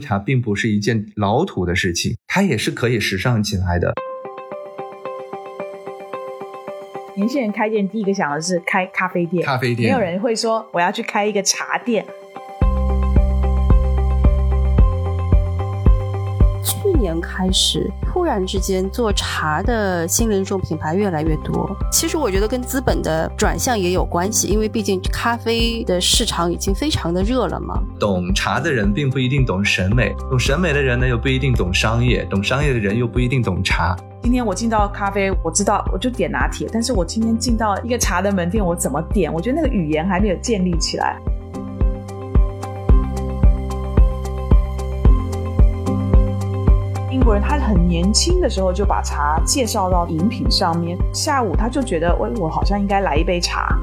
[0.00, 3.92] 茶并不是一件老土的事情，它也是可以时尚起来的。
[7.16, 12.06] 年轻人开店第一个想的是开咖啡店，咖啡店没有人会说我要去开一个茶店。
[16.62, 21.74] 去年开始，突然之间做茶的新零售品牌越来越多。
[21.90, 27.82] 其实我觉得跟资本的转向也有关系，因为毕竟咖啡的市场已经非常的热了嘛。
[27.98, 33.96] 懂茶的人并不一定懂审美，懂审美的人呢又不一定懂商业，懂商业的人又不一定懂茶。
[34.22, 39.32] 今天我进到咖啡，我知道我就点拿铁，但是我今天进到一个茶的门店，我怎么点？
[39.32, 41.18] 我觉得那个语言还没有建立起来。
[47.20, 53.76] 英国人他很年轻的时候就把茶介绍到饮品上面，下午他就觉得，喂，我好像应该来一杯茶。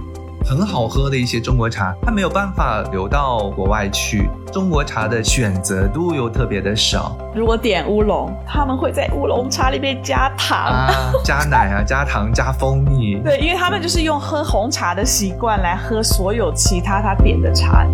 [0.44, 4.28] 很好喝的一些中国茶，它没有办法流到国外去。
[4.52, 7.16] 中国茶的选择度又特别的少。
[7.36, 10.90] 如果点乌龙，他们会在乌龙茶里面加糖、啊，
[11.24, 13.20] 加奶啊， 加糖，加蜂蜜。
[13.20, 17.86] 对，因为他们就是用喝红茶的习惯来喝所有其他他点的茶。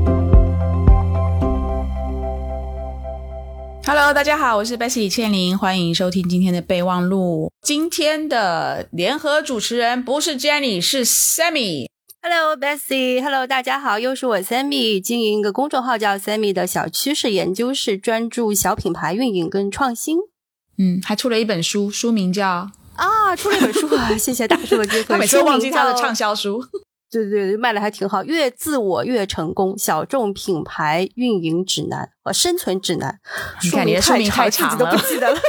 [3.85, 7.51] Hello，大家好，我是 Bessy 倩玲，欢迎收听今天的备忘录。
[7.61, 11.87] 今天的联合主持人不是 Jenny，是 Sammy。
[12.21, 20.17] Hello Bessy，Hello 大家好，又是我 Sammy，经营一个公众号叫 Sammy 的小趋势研究室，专注小品牌运营跟创新。
[20.77, 25.03] 嗯，还出了一本书，书名叫啊，出了一本书啊，谢谢大叔的机会。
[25.11, 26.63] 他每次都忘记他的畅销书。
[27.13, 28.23] 对对对，卖的还挺好。
[28.23, 33.19] 越自我越成功，小众品牌运营指南和生存指南。
[33.63, 35.39] 你看你的书名太长了，都不记得了。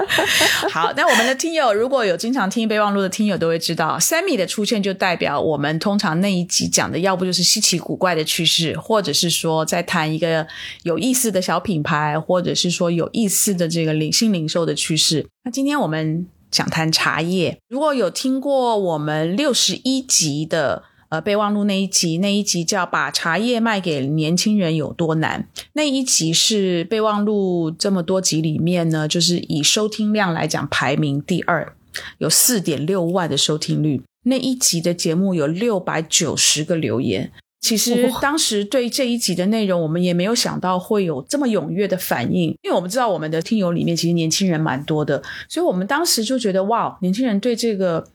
[0.72, 10.46] 好，那我们的听友如果有经常听备忘录的听友都会知道，Sammy 的出现就代表我们通常那一集讲的，要不就是稀奇古怪的趋势，或者是说在谈一个
[10.84, 15.26] 有意思的小品牌，或者是说有意思的这个零新零售的趋势。
[15.44, 20.84] 那今天我们想谈茶叶，如果有听过我们六十一集的。
[21.10, 25.48] 呃，备忘录那一集，那一集叫“把茶叶卖给年轻人有多难”。
[25.74, 31.74] 那一集是备忘录这么多集里面呢，就是以收听量来讲排名第二，
[32.18, 34.00] 有四点六万的收听率。
[34.22, 37.32] 那一集的节目有六百九十个留言。
[37.60, 48.06] 其实当时对这一集的内容，我们也没有想到会有这么踊跃的反应，因为我们知道我们的听友里面其实年轻人蛮多的，所以我们当时就觉得哇，年轻人对这个。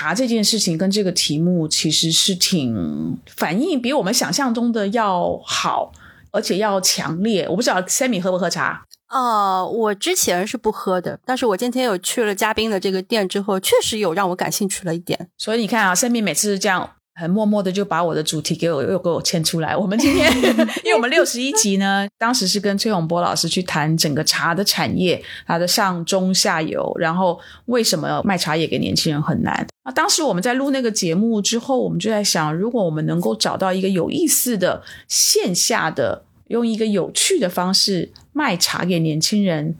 [0.00, 5.92] 茶这件事情跟这个题目其实是挺反应比我们想象中的要好，
[6.30, 7.46] 而且要强烈。
[7.46, 8.86] 我不知道 Sammy 喝不喝茶？
[9.10, 15.28] 哦，我之前是不喝的，但是我今天有去了嘉宾的这个店之后，确实有让我感兴趣了一点。
[15.36, 16.92] 所以你看啊，Sammy 每次是这样。
[17.20, 19.76] 很默默的就把我的主题给我又给我牵出来。
[19.76, 20.32] 我们今天，
[20.82, 29.66] 因为我们六十一集呢，当时是跟崔永波老师去谈整个茶的产业，它的上中下游，然后为什么卖茶叶给年轻人很难。
[29.84, 39.76] 那当时我们在录那个节目之后，我们就在想，如果我们能够找到一个有意思的线下的，用一个有趣的方式卖茶给年轻人，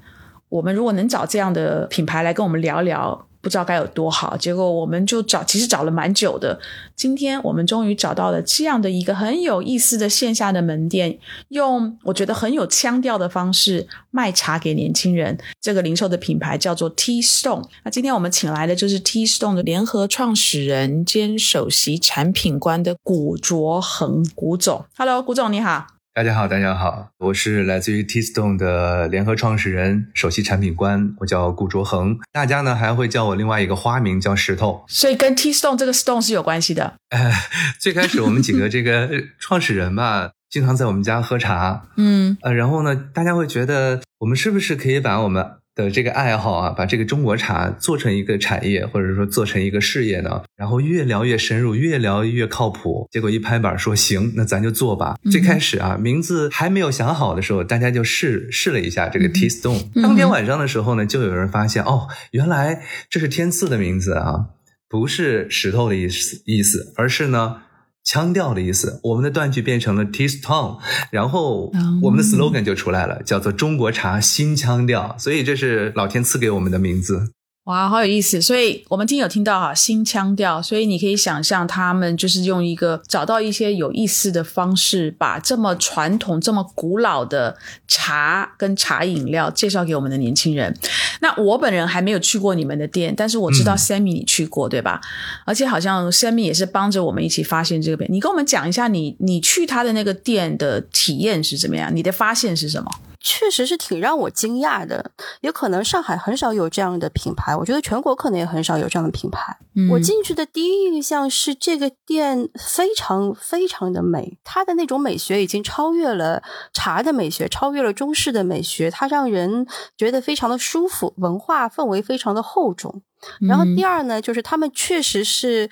[0.51, 3.27] 我们如果能找这样的品牌来跟我们聊聊。
[3.43, 6.61] 不知道该有多好，结果我们就找，其实找了蛮久的。
[6.95, 11.19] 今天我们终于找到了这样的一个很有意思的线下的门店，
[11.49, 15.39] 用我觉得很有腔调的方式卖茶给年轻人。
[15.61, 17.65] 这个零售的品牌叫做 T Stone。
[17.85, 24.85] 那今天我们请来的就是 T Stone 的联合创始人兼首席产品官的古卓恒古总。
[24.97, 26.00] Hello，古总你好。
[26.13, 32.19] 大家好，大家好，我是来自于 T Stone 的联合创始人、首席产品官，我叫顾卓恒。
[32.33, 36.95] 大家呢还会叫我另外一个花名叫石头，所以跟 T Stone 这个 Stone 是有关系的。
[37.11, 37.31] 呃，
[37.79, 45.49] 最开始我们几个这个 创始人吧，经常在我们家喝茶，嗯，呃，然后呢，大家会觉得我们是不是可以把我们
[45.85, 50.43] 的这个爱好啊，把这个中国茶做成一个产业，或者说做成一个事业呢？
[50.57, 53.09] 然后越聊越深入，越聊越靠谱。
[53.11, 55.17] 结果一拍板说行，那咱就做吧。
[55.31, 60.03] 最开始啊，名字还没有想好的时候，大家就试试了一下这个 T Stone。
[60.03, 64.47] 当天晚上的时候呢，就有人发现哦，原来这是天赐的名字啊，
[64.89, 67.63] 不是石头的意思意思，而是呢。
[68.03, 70.79] 腔调的意思，我们的断句变成了 tea tone，
[71.11, 71.71] 然后
[72.03, 75.15] 我们的 slogan 就出来了，叫做中国茶新腔调。
[75.19, 77.33] 所以这是老天赐给我们的名字。
[77.71, 78.43] 哇，好有意思！
[78.43, 87.57] 所以我们听有听到哈新腔调，所以你可以想象他们就是用一个找到一些有意思的方式，把这么传统、这么古老的
[87.87, 90.77] 茶跟茶饮料介绍给我们的年轻人。
[91.21, 95.01] 那我本人还没有去过你们的店，但是我知道 Sammy 你去过，对吧？
[95.45, 98.11] 而且好像 Sammy 也是帮着我们一起发现这个店。
[98.13, 101.95] 你跟我们讲一下，你你去他的那个店的体验是怎么样？
[101.95, 102.91] 你的发现是什么？
[103.21, 105.13] 确实是挺让我惊讶的。
[105.43, 109.59] 也可能上海很少有这样的品牌，我觉得全国可能也很少有这样的品牌。
[109.77, 119.67] 嗯我进去的第一印象是这个店非常非常的美，它的那种美学已经超越了茶的美学，超越了中式的美学，它让人
[119.97, 123.03] 觉得非常的舒服，文化氛围非常的厚重。
[123.47, 125.69] 然后第二呢，就是他们确实是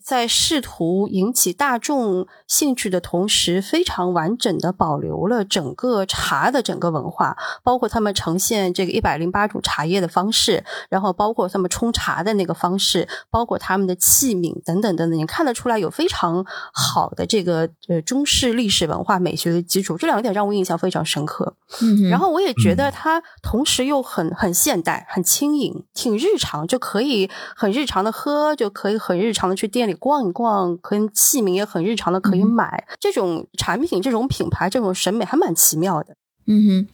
[0.00, 21.54] 在试图引起大众兴趣的同时，非常完整的保留了整个茶的整个文化，包括他们呈现这个一百零八种茶叶的方式，然后包括他们冲茶的那个方式，包括他们的器皿等等等等，你看得出来有非常好的这个呃中式历史文化美学的基础，这两点让我印象非常深刻。
[21.82, 32.86] 嗯然后我也觉得它同时又很很现代、很轻盈、挺日常，就可以很日常的喝，就可以很日常的去店里逛一逛，跟器皿也很日常的可以买。
[33.00, 36.16] 这种产品、这种品牌、这种审美还蛮奇妙的。
[36.52, 36.86] 嗯哼，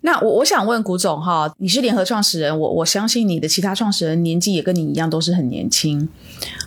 [0.00, 6.08] 那我我想问古总哈，你是联合创始人，我我相信你的其他创始人年纪也跟你一样都是很年轻，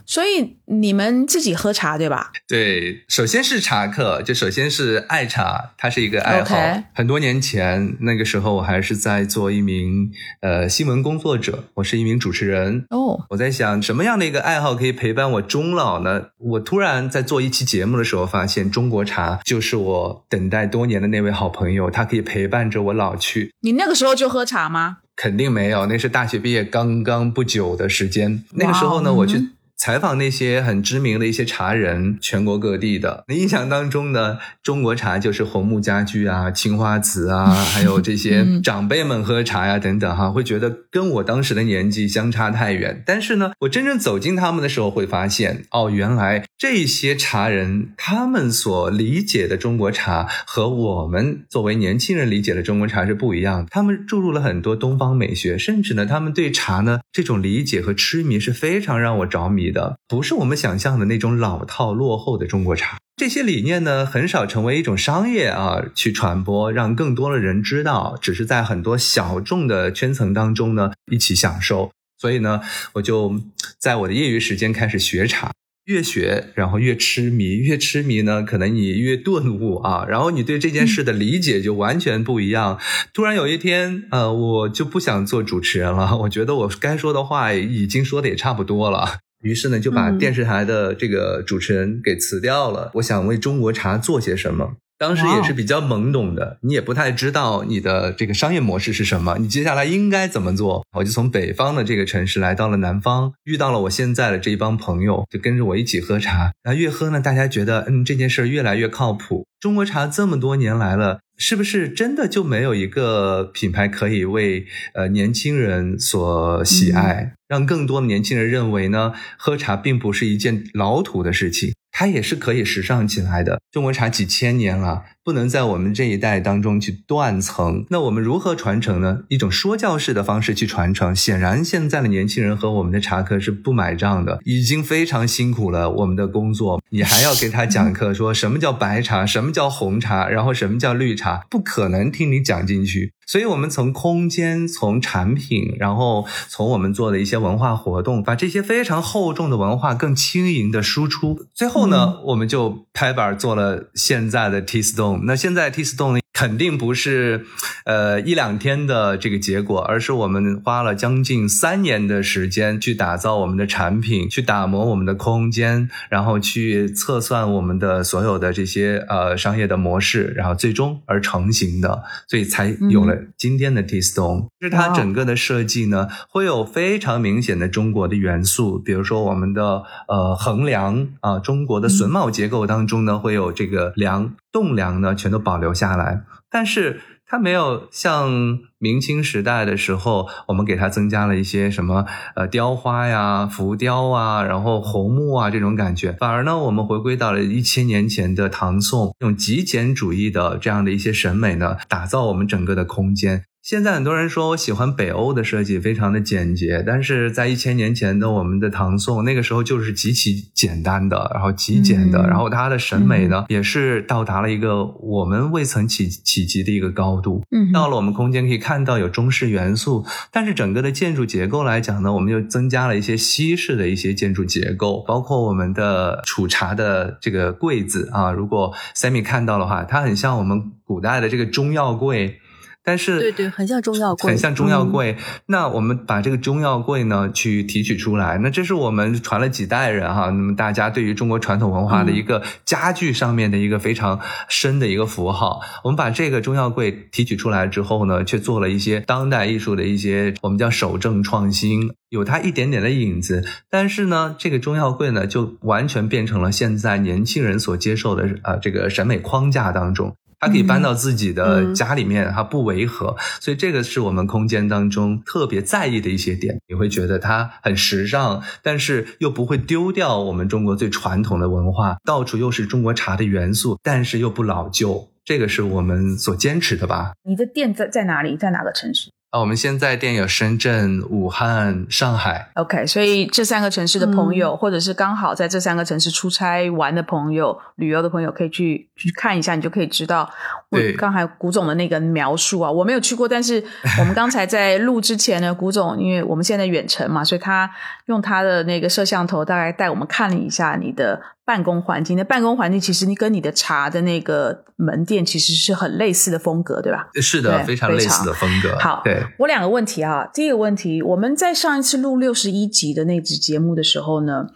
[0.05, 2.31] 所以你们自己喝茶对吧？
[2.47, 6.55] 对，首先是茶客，就首先是爱茶，它是一个爱好。
[6.93, 10.09] 很多年前，那个时候我还是在做一名
[10.39, 12.85] 呃新闻工作者，我是一名主持人。
[12.91, 16.27] 哦，我在想，什么样的一个爱好可以陪伴我终老呢？
[16.37, 23.53] 我突然在做一期节目的时候，发现中国茶就是我等待多年的那位好朋友，他可以陪伴着我老去。
[23.61, 24.97] 你那个时候就喝茶吗？
[25.15, 28.43] 肯定没有，那是大学毕业刚刚不久的时间。
[28.51, 33.23] 那个时候呢，我去嗯采访那些很知名的一些茶人，全国各地的。
[33.27, 43.03] 那印象当中呢，中国茶就是红木家具啊、青花瓷啊， 还有这些嗯长辈们喝茶呀等等哈，会觉得跟我当时的年纪相差太远。
[43.05, 53.67] 但是呢，我真正走进他们的时候，会发现哦，原来这些茶人他们所理解的中国茶和我们作为年轻人理解的中国茶是不一样的。
[53.69, 62.97] 他们注入了很多东方美学，甚至呢，他们对茶呢这种理解和痴迷是非常让我着迷的，不是我们想象的那种老套落后的中国茶。
[63.15, 71.91] 这些理念呢，很少成为一种商业啊去传播，让更多的人知道，只是在很多小众的圈层当中呢一起享受。
[72.19, 72.61] 所以呢，
[72.93, 73.41] 我就
[73.79, 75.51] 在我的业余时间开始学茶。
[75.85, 82.77] 越学，然后越痴迷，越痴迷呢，可能你越顿悟啊，然后你对这件事的理解就完全不一样。
[83.13, 89.19] 突然有一天，呃，我就不想做主持人了，我觉得我该说的话已经说的也差不多了。
[89.41, 92.91] 于是呢，就把嗯电视台的这个主持人给辞掉了。
[92.95, 94.77] 我想为中国茶做些什么。
[94.97, 100.83] 当时也是比较懵懂的，你也不太知道你的这个商业模式是什么，你接下来应该怎么做。
[100.95, 106.51] 我就从北方的这个城市来到了南方，遇到了我现在的这一帮朋友，就跟着我一起喝茶。
[106.63, 109.45] 然后越喝呢，大家觉得嗯这件事儿越来越靠谱。
[109.59, 121.73] 中国茶这么多年来了，是不是真的就没有一个品牌可以为呃年轻人所喜爱，让更多的年轻人认为呢，喝茶并不是一件老土的事情。
[121.99, 123.59] 它也是可以时尚起来的。
[123.71, 127.85] 中国茶几千年了，不能在我们这一代当中去断层。
[127.89, 129.23] 那我们如何传承呢？
[129.27, 135.91] 一种说教式的方式去传承，显然现在的年轻人和我们的茶客是不买账的，已经非常辛苦了。
[135.91, 143.11] 我们的工作，你还要给他讲课，说什么叫白茶，什么叫红茶，然后什么叫绿茶，不可能听你讲进去。
[143.25, 151.37] 所以，我们从空间、从产品，然后从我们做的一些文化活动，把这些非常厚重的文化更轻盈的输出。
[151.53, 155.16] 最后呢，我们就拍板做了现在的 T Stone。
[155.25, 157.45] 那现在 T Stone，肯定不是
[157.85, 174.47] 呃一两天的这个结果，而是我们花了将近三年的时间去打造我们的产品，去打磨我们的空间，然后去测算我们的所有的这些呃商业的模式，然后最终而成型的，所以才有了今天的 T Stone。
[174.59, 187.01] 就是它整个的设计呢，会有非常明显的中国的元素，比如说我们的呃横梁啊、中国的榫卯结构当中呢，会有这个梁栋梁呢，全都保留下来，但是。
[187.29, 192.05] 它没有像明清时代的时候，我们给它增加了一些什么
[192.37, 196.13] 呃雕花呀、浮雕啊，然后红木啊这种感觉。
[196.13, 203.43] 反而呢，我们回归到了一千年前的唐宋，用极简主义的这样的一些审美呢，打造我们整个的空间。
[203.67, 217.43] 现在很多人说我喜欢北欧的设计，非常的简洁，但是在一千年前的我们的唐宋，那个时候就是极其简单的，然后极简的，嗯然后它的审美呢、也是到达了一个我们未曾企企及的一个高度。
[217.51, 232.39] 嗯到了我们空间可以看到有中式元素，但是整个的建筑结构来讲呢，我们又增加了一些西式的一些建筑结构，包括我们的储茶的这个柜子啊，如果 Sammy 看到的话，它很像我们古代的这个中药柜。
[232.87, 235.17] 但是对对，很像中药柜，很像中药柜。
[235.47, 245.59] 那我们把这个中药柜呢去提取出来，那这是我们传了几代人哈，那么大家对于中国传统文化的一个家具上面的一个非常深的一个符号。
[245.83, 253.43] 我们把这个中药柜提取出来之后呢，却做了一些当代艺术的一些我们叫守正创新，有它一点点的影子。
[253.69, 260.15] 但是呢，这个中药柜呢就完全变成了现在年轻人所接受的啊这个审美框架当中。
[260.39, 266.59] 它可以搬到自己的家里面，它不违和，所以这个是我们空间当中特别在意的一些点。
[266.67, 277.13] 你会觉得它很时尚，但是又不会丢掉我们中国最传统的文化，到处又是中国茶的元素，但是又不老旧，这个是我们所坚持的吧？
[277.23, 278.37] 你的店在在哪里？
[278.37, 279.09] 在哪个城市？
[279.29, 282.49] 啊，我们现在店有深圳、武汉、上海。
[282.55, 290.29] OK，所以这三个城市的朋友，或者是刚好在这三个城市出差玩的朋友、旅游的朋友，可以去去看一下，你就可以知道。
[290.69, 293.61] 我，刚才古总的那个描述啊，我没有去过，但是
[293.99, 297.69] 我们刚才在录之前呢，古总因为我们现在远程嘛，所以他
[298.05, 302.17] 用他的那个摄像头大概带我们看了一下你的办公环境。
[302.17, 307.07] 那办公环境其实你跟你的茶的那个门店其实是很类似的风格，对吧？
[307.21, 308.77] 是的，非常类似的风格。
[308.77, 314.47] 好，对我两个问题啊，第一个问题，我们在上一次录六十一集的那集节目的时候呢，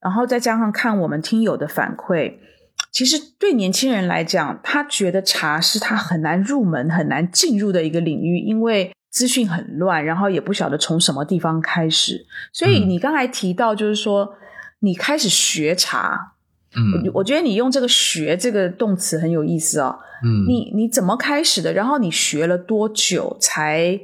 [0.00, 2.34] 然后再加上看我们听友的反馈。
[2.92, 12.24] 其实对年轻人来讲，他觉得茶是他很难入门、很难进入的一个领域，因为资讯很乱，然后也不晓得从什么地方开始。
[12.52, 14.34] 所以你刚才提到，就是说
[14.80, 16.35] 你开始学茶，
[16.76, 19.98] 嗯，我觉得你用这个“学”这个动词很有意思哦。
[20.24, 21.72] 嗯，你你怎么开始的？
[21.72, 23.98] 然后你学了多久才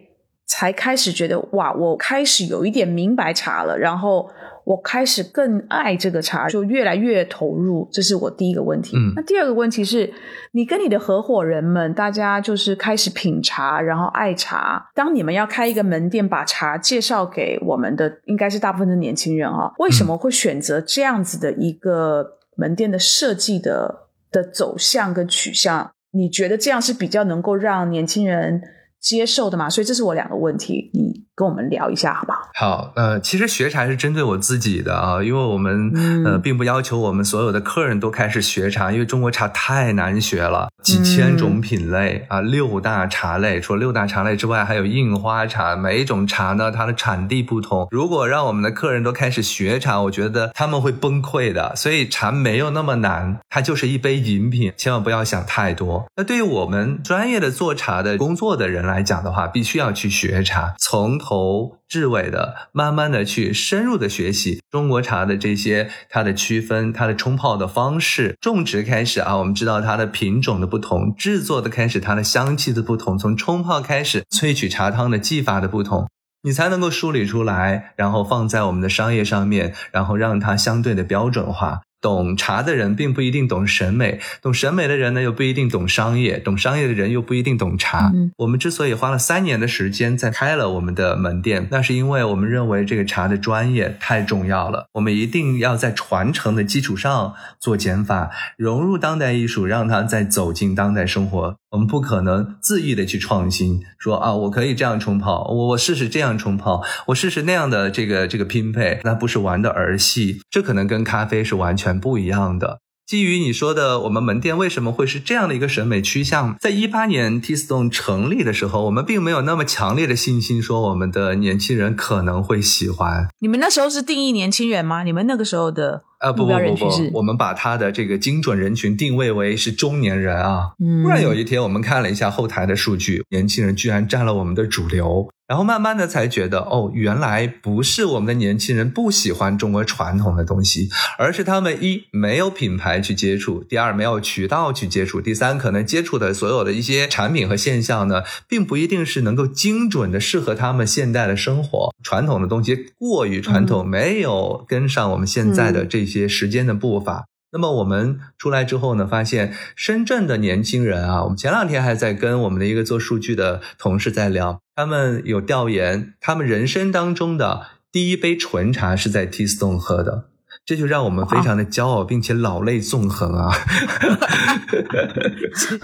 [0.47, 4.29] 才开始觉得哇，我开始有一点明白茶了，然后。
[4.64, 8.97] 我开始更爱这个茶，就越来越投入，这是我第一个问题。
[8.97, 10.09] 嗯，那第二个问题是，
[10.52, 14.88] 你跟你的合伙人们，大家就是开始品茶，然后爱茶。
[14.95, 22.25] 当你们要开一个门店，把茶介绍给我们的，应该是大部分的年轻人啊，为什么会选择这样子的一个
[22.56, 25.92] 门店的设计的的走向跟取向？
[26.11, 28.62] 你觉得这样是比较能够让年轻人
[29.02, 29.68] 接受的嘛？
[29.68, 31.23] 所以这是我两个问题，你。
[31.35, 32.38] 跟我们聊一下，好不好？
[32.54, 35.90] 好，呃，其实学茶是针对我自己的啊，因为我们
[36.26, 47.88] 呃并不要求我们所有的客人都开始学茶，因为中国茶太难学了，几千种品类啊，六大茶类，除了六大茶类之外，还有印花茶，每一种茶呢，它的产地不同。
[47.90, 51.75] 如果让我们的客人都开始学茶，我觉得他们会崩溃的。
[51.75, 56.04] 所以茶没有那么难，它就是一杯饮品，千万不要想太多。
[56.16, 61.22] 那对于我们专业的做茶的工作的人来来讲的话，必须要去学茶，从。
[61.22, 76.08] 头至尾的，慢慢的去深入的学习中国茶的这些它的区分，它的冲泡的方式，种植开始啊，我们知道它的品种的不同，制作的开始它的香气的不同，从冲泡开始萃取茶汤的技法的不同，
[76.42, 81.82] 你才能够梳理出来，然后放在我们的商业上面，然后让它相对的标准化。
[82.02, 88.11] 懂茶的人并不一定懂审美，懂审美的人呢又不一定懂商业，懂商业的人又不一定懂茶。
[88.12, 101.56] 嗯我们之所以花了三年的时间在开了我们的门店，那是因为我们认为这个茶的专业太重要了，我们一定要在传承的基础上做减法，融入当代艺术，让它再走进当代生活。
[101.73, 112.81] 我们不可能恣意的去创新，说啊，我可以这样冲泡，我我试试这样冲泡，我试试那样的这个这个拼配，那不是玩的儿戏，这可能跟咖啡是完全不一样的。
[113.07, 116.57] 基于你说的，我们门店为什么会是这样的一个审美趋向？
[116.61, 123.29] 在一八年 T Stone 成立的时候，我们并没有那么强烈的信心，说我们的年轻人可能会喜欢。
[123.41, 125.02] 你们那时候是定义年轻人吗？
[125.05, 126.05] 你们那个时候的？
[126.23, 130.71] 呃，不不不不，我们把他的这个精准人群定位为是中年人啊。
[130.79, 135.29] 嗯，突然有一天，我们看了一下后台的数据，年轻人居然占了我们的主流。
[135.49, 140.88] 然后慢慢的才觉得，哦，原来不是我们的年轻人不喜欢中国传统的东西，
[141.19, 151.93] 而是他们一没有品牌去接触，第二没有渠道去接触，第三可能接触的所有的一些产品和现象呢，并不一定是能够精准的适合他们现代的生活。
[152.02, 157.26] 传统的东西过于传统，没有跟上我们现在的这些些时间的步伐。
[157.54, 170.31] 那么我们出来之后呢，发现深圳的年轻人啊，我们前两天还在跟我们的一个做数据的同事在聊，他们有调研，他们人生当中的第一杯纯茶是在 T Stone 喝的，
[170.64, 173.50] 这就让我们非常的骄傲，并且老泪纵横啊！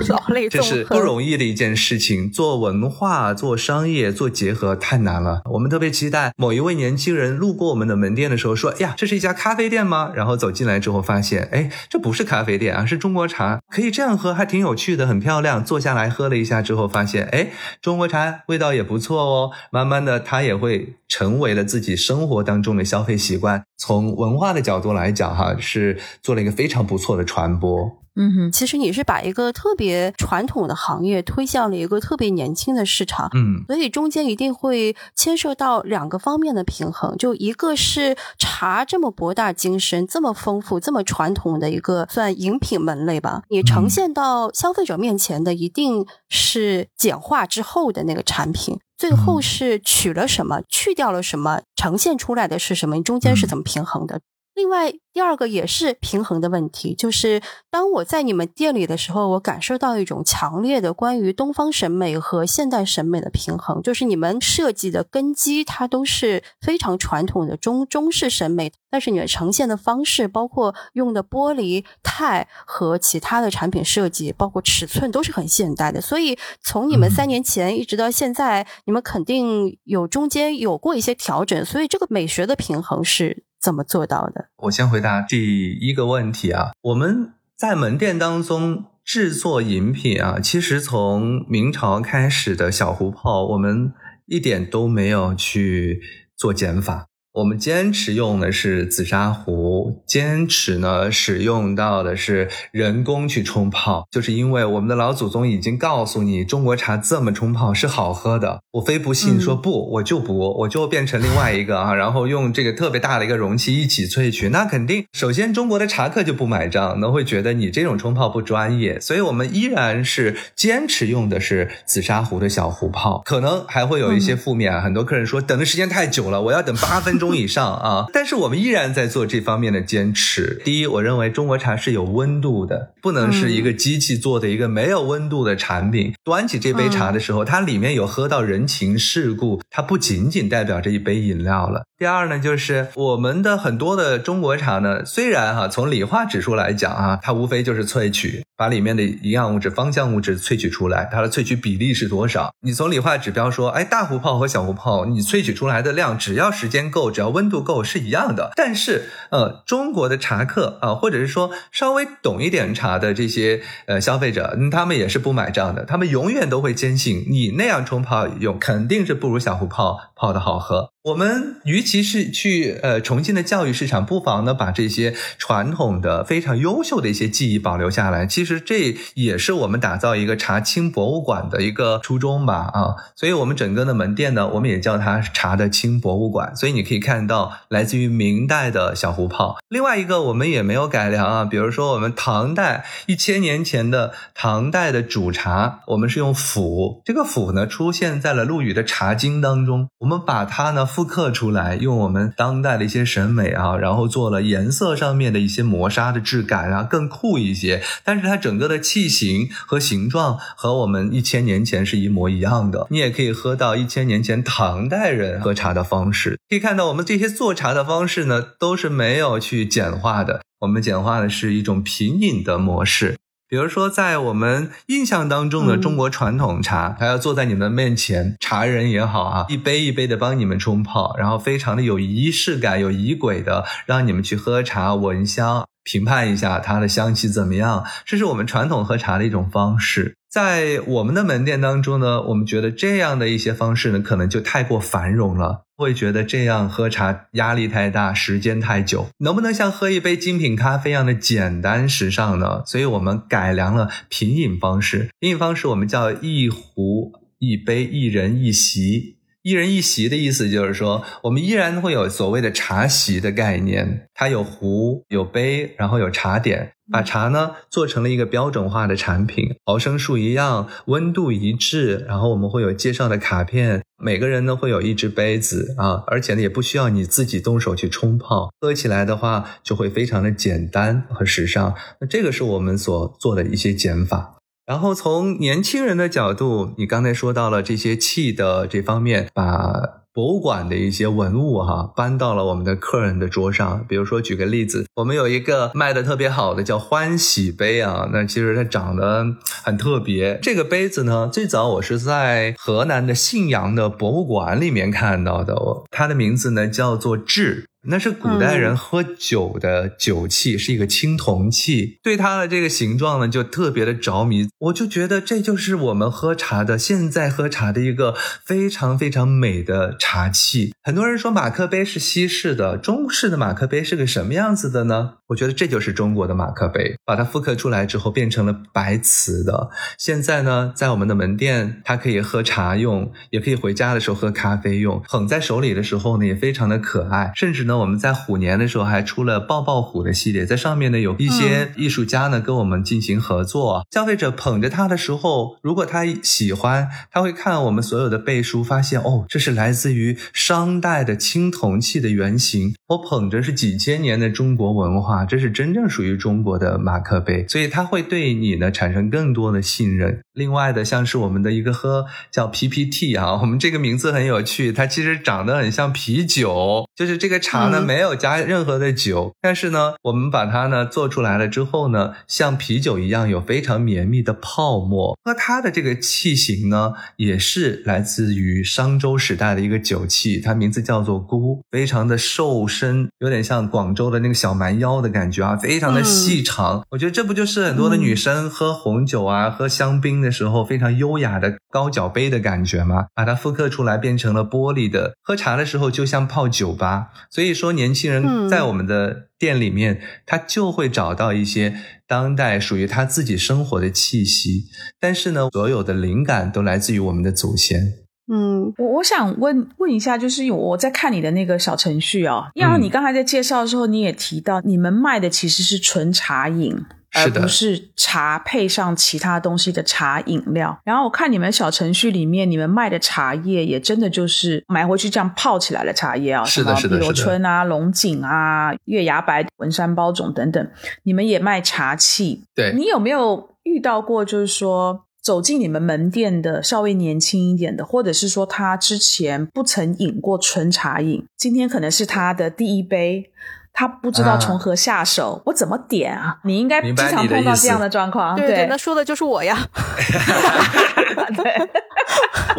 [0.09, 2.31] 老泪纵横，这是不容易的一件事情。
[2.31, 5.43] 做文化、做商业、做结合太难了。
[5.51, 15.65] 我们特别期待某一位年轻人路过我们的门店的时候说：“呀，这是一家咖啡店吗？”然后走进来之后发现，哎，这不是咖啡店啊，是中国茶，可以这样喝，还挺有趣的，很漂亮。
[15.65, 17.51] 坐下来喝了一下之后，发现，哎，
[17.83, 19.51] 中国茶味道也不错哦。
[19.73, 23.65] 慢慢的，他也会成为了自己生活当中的消费习惯。
[23.77, 27.91] 从文化的角度来讲，哈，是做了一个非常不错的传播。
[28.21, 54.21] 嗯哼，其实你是把一个特别传统的行业推向了一个特别年轻的市场，嗯，所以中间一定会牵涉到两个方面的平衡，就一个是茶这么博大精深、这么丰富、这么传统的一个算饮品门类吧，你呈现到消费者面前的一定是简化之后的那个产品，最后是取了什么、去掉了什么，呈现出来的是什么，你中间是怎么平衡的？
[54.59, 63.81] 另外，第二个也是平衡的问题，就是当我在你们店里的时候，我感受到一种强烈的关于东方审美和现代审美的平衡。
[63.81, 76.01] 就是你们设计的根基，它都是非常传统的中中式审美，但是你们呈现的方式，包括用的玻璃、钛和其他的产品设计，包括尺寸，都是很现代的。
[76.01, 81.65] 所以从你们三年前一直到现在，你们肯定有中间有过一些调整。
[81.65, 83.45] 所以这个美学的平衡是。
[83.61, 84.49] 怎么做到的？
[84.57, 86.71] 我先回答第一个问题啊。
[86.81, 93.93] 我们在门店当中制作饮品啊，其实从明朝开始的小壶泡，我们
[94.27, 96.01] 一点都没有去
[96.37, 97.07] 做减法。
[97.39, 108.59] 我们坚持用的是紫砂壶，坚持呢使用到的是人工去冲泡，就是因为我们的老祖宗已经告诉你，中国茶这么冲泡是好喝的。
[108.73, 127.28] 我非不信，说不，我就不，我就变成另外一个啊，然后用这个特别大的一个容器一起萃取，那肯定首先中国的茶客就不买账，那会觉得你这种冲泡不专业，所以我们依然是坚持用的是紫砂壶的小壶泡，可能还会有一些负面啊，很多客人说等的时间太久了，我要等八分钟。
[127.35, 130.61] 以上啊，但是我们依然在做这方面的坚持。
[130.65, 136.13] 第一，我认为中国茶是有温度的，不能是一个机器做的一个没有温度的产品。
[136.25, 141.85] 端起这杯茶的时候，它里面有喝到人情世故，它不仅仅代表着一杯饮料了。
[141.99, 152.53] 第二呢，就是我们的很多的中国茶呢，虽然哈从理化指数来讲啊，它无非就是萃取，把里面的营养物质、芳香物质萃取出来，它的萃取比例是多少？
[152.61, 158.53] 你从理化指标说，哎，大壶泡和小壶泡，你萃取出来的量，只要时间够，只要温度够，是一样的。
[158.57, 170.91] 但是，呃，中国的茶客啊，或者是说稍微懂一点茶的这些呃消费者，他们也是不买账的，他们永远都会坚信你那样冲泡用肯定是不如小壶泡泡的好喝。
[171.09, 178.27] 我们与其是去呃重庆的教育市场，不妨呢把这些传统的非常优秀的一些技艺保留下来。
[178.27, 182.97] 其实这也是我们打造一个茶青博物馆的一个初衷吧啊！
[183.17, 186.55] 所以我们整个的门店呢，我们也叫它茶的青博物馆。
[186.55, 189.57] 所以你可以看到来自于明代的小壶泡。
[189.71, 200.87] 另外一个我们也没有改良啊，比如说我们唐代一千年前的唐代的煮茶，我们是用釜，这个釜呢出现在了陆羽的《茶经》当中，我们把它呢。
[200.99, 207.81] 复刻出来，用我们当代的一些审美啊，然后做了颜色上面的一些磨砂的质感啊，更酷一些。
[208.03, 212.89] 但是它整个的器型和形状和我们一千年前是一模一样的。
[212.91, 216.41] 你也可以喝到一千年前唐代人喝茶的方式。
[216.49, 220.41] 可以看到，我们这些做茶的方式呢，都是没有去简化的。
[220.63, 223.17] 我们简化的是一种品饮的模式。
[223.49, 237.87] 比如说，在我们印象当中的中国传统茶，还要坐在你们面前，茶人也好啊，一杯一杯的帮你们冲泡，然后非常的有仪式感、有仪轨的，让你们去喝茶、闻香、评判一下它的香气怎么样。
[238.05, 240.15] 这是我们传统喝茶的一种方式。
[240.31, 245.63] 在我们的门店当中呢，我们觉得这样的一些方式呢，可能就太过繁荣了。
[245.79, 252.65] 会觉得这样喝茶压力太大，时间太久，能不能像喝一杯精品咖啡一样的简单时尚呢？
[252.67, 255.11] 所以我们改良了品饮方式。
[255.21, 259.19] 品饮方式我们叫一壶一杯一人一席。
[259.43, 266.73] 一人一席的意思就是说，我们依然会有所谓的茶席的概念，它有壶有杯，然后有茶点。
[266.91, 281.75] 把茶呢做成了一个标准化的产品，毫升数一样，温度一致，然后我们会有介绍的卡片，每个人呢会有一只杯子啊，而且呢也不需要你自己动手去冲泡，喝起来的话就会非常的简单和时尚。
[282.01, 284.37] 那这个是我们所做的一些减法。
[284.67, 289.98] 然后从年轻人的角度，你刚才说到了这些气的这方面，把。
[290.19, 293.85] 博物馆的一些文物哈，搬到了我们的客人的桌上。
[293.89, 299.25] 比如说，举个例子，我们有一个卖的特别好的叫欢喜杯啊，那其实它长得
[299.63, 300.37] 很特别。
[300.43, 305.55] 这个杯子呢，最早我是在河南的信阳的博物馆里面看到的，
[305.93, 307.69] 它的名字呢叫做智。
[307.91, 311.99] 那是古代人喝酒的酒器，是一个青铜器。
[312.03, 314.49] 对它的这个形状呢，就特别的着迷。
[314.59, 320.75] 我就觉得这就是我们喝茶的，现在喝茶的一个非常非常美的茶器。
[320.83, 325.15] 很多人说马克杯是西式的，中式的马克杯是个什么样子的呢？
[325.29, 329.71] 我觉得这就是中国的马克杯，把它复刻出来之后变成了白瓷的。
[329.99, 335.03] 现在呢，在我们的门店，它可以喝茶用，也可以回家的时候喝咖啡用。
[335.09, 337.69] 捧在手里的时候呢，也非常的可爱，甚至。
[337.69, 343.87] 那我们在虎年的时候还出了抱抱虎的系列，在上面呢有一些艺术家呢跟我们进行合作。
[343.91, 352.75] 消费者捧着它的时候，如果他喜欢，他会看我们所有的背书，发现哦，这是来自于商代的青铜器的原型。
[352.89, 360.21] 我捧着是几千年的中国文化，这是真正属于中国的马克杯，所以他会对你呢产生更多的信任。
[360.33, 375.19] 另外的，像是我们的一个喝叫 PPT 啊，我们这个名字很有趣，它其实长得很像啤酒，就是这个茶呢没有加任何的酒，但是呢，我们把它呢做出来了之后呢，像啤酒一样有非常绵密的泡沫。
[375.25, 386.85] 喝它的这个器型呢，也是来自于商周时代的一个酒器，它名字叫做菇，非常的瘦身，有点像广州的那个小蛮腰的感觉啊，非常的细长。
[386.91, 390.29] 我觉得这不就是很多的女生喝红酒啊，喝香槟的。
[390.39, 395.15] 时候非常优雅的高脚杯的感觉吗，把它复刻出来变成了玻璃的。
[395.21, 401.75] 喝茶的时候就像泡酒吧，所以说年轻人在我们的店里面，他就会找到一些
[402.07, 404.65] 当代属于他自己生活的气息。
[405.01, 407.95] 但是呢，所有的灵感都来自于我们的祖先。
[408.31, 416.77] 嗯，我我想问问一下，就是我在看你的那个小程序哦，因为你刚才在介绍的时候，你也提到你们卖的其实是纯茶饮。
[417.15, 420.79] 而不是茶配上其他东西的茶饮料。
[420.85, 430.71] 然后我看你们小程序里面，你们卖的茶叶也真的就是买回去这样泡起来的茶叶啊，是的，是的，碧螺春啊、龙井啊、月牙白、文山包种等等。
[431.05, 434.25] 你们也卖茶器，对你有没有遇到过？
[434.25, 443.31] 就是说走进你们门店的稍微年轻一点的，或者是说他之前不曾饮过纯茶饮，今天可能是他的第一杯。
[443.79, 446.39] 他不知道从何下手，我怎么点啊？
[446.43, 448.35] 你应该经常碰到这样的状况。
[448.35, 449.57] 对对，那说的就是我呀。
[451.37, 451.69] 对，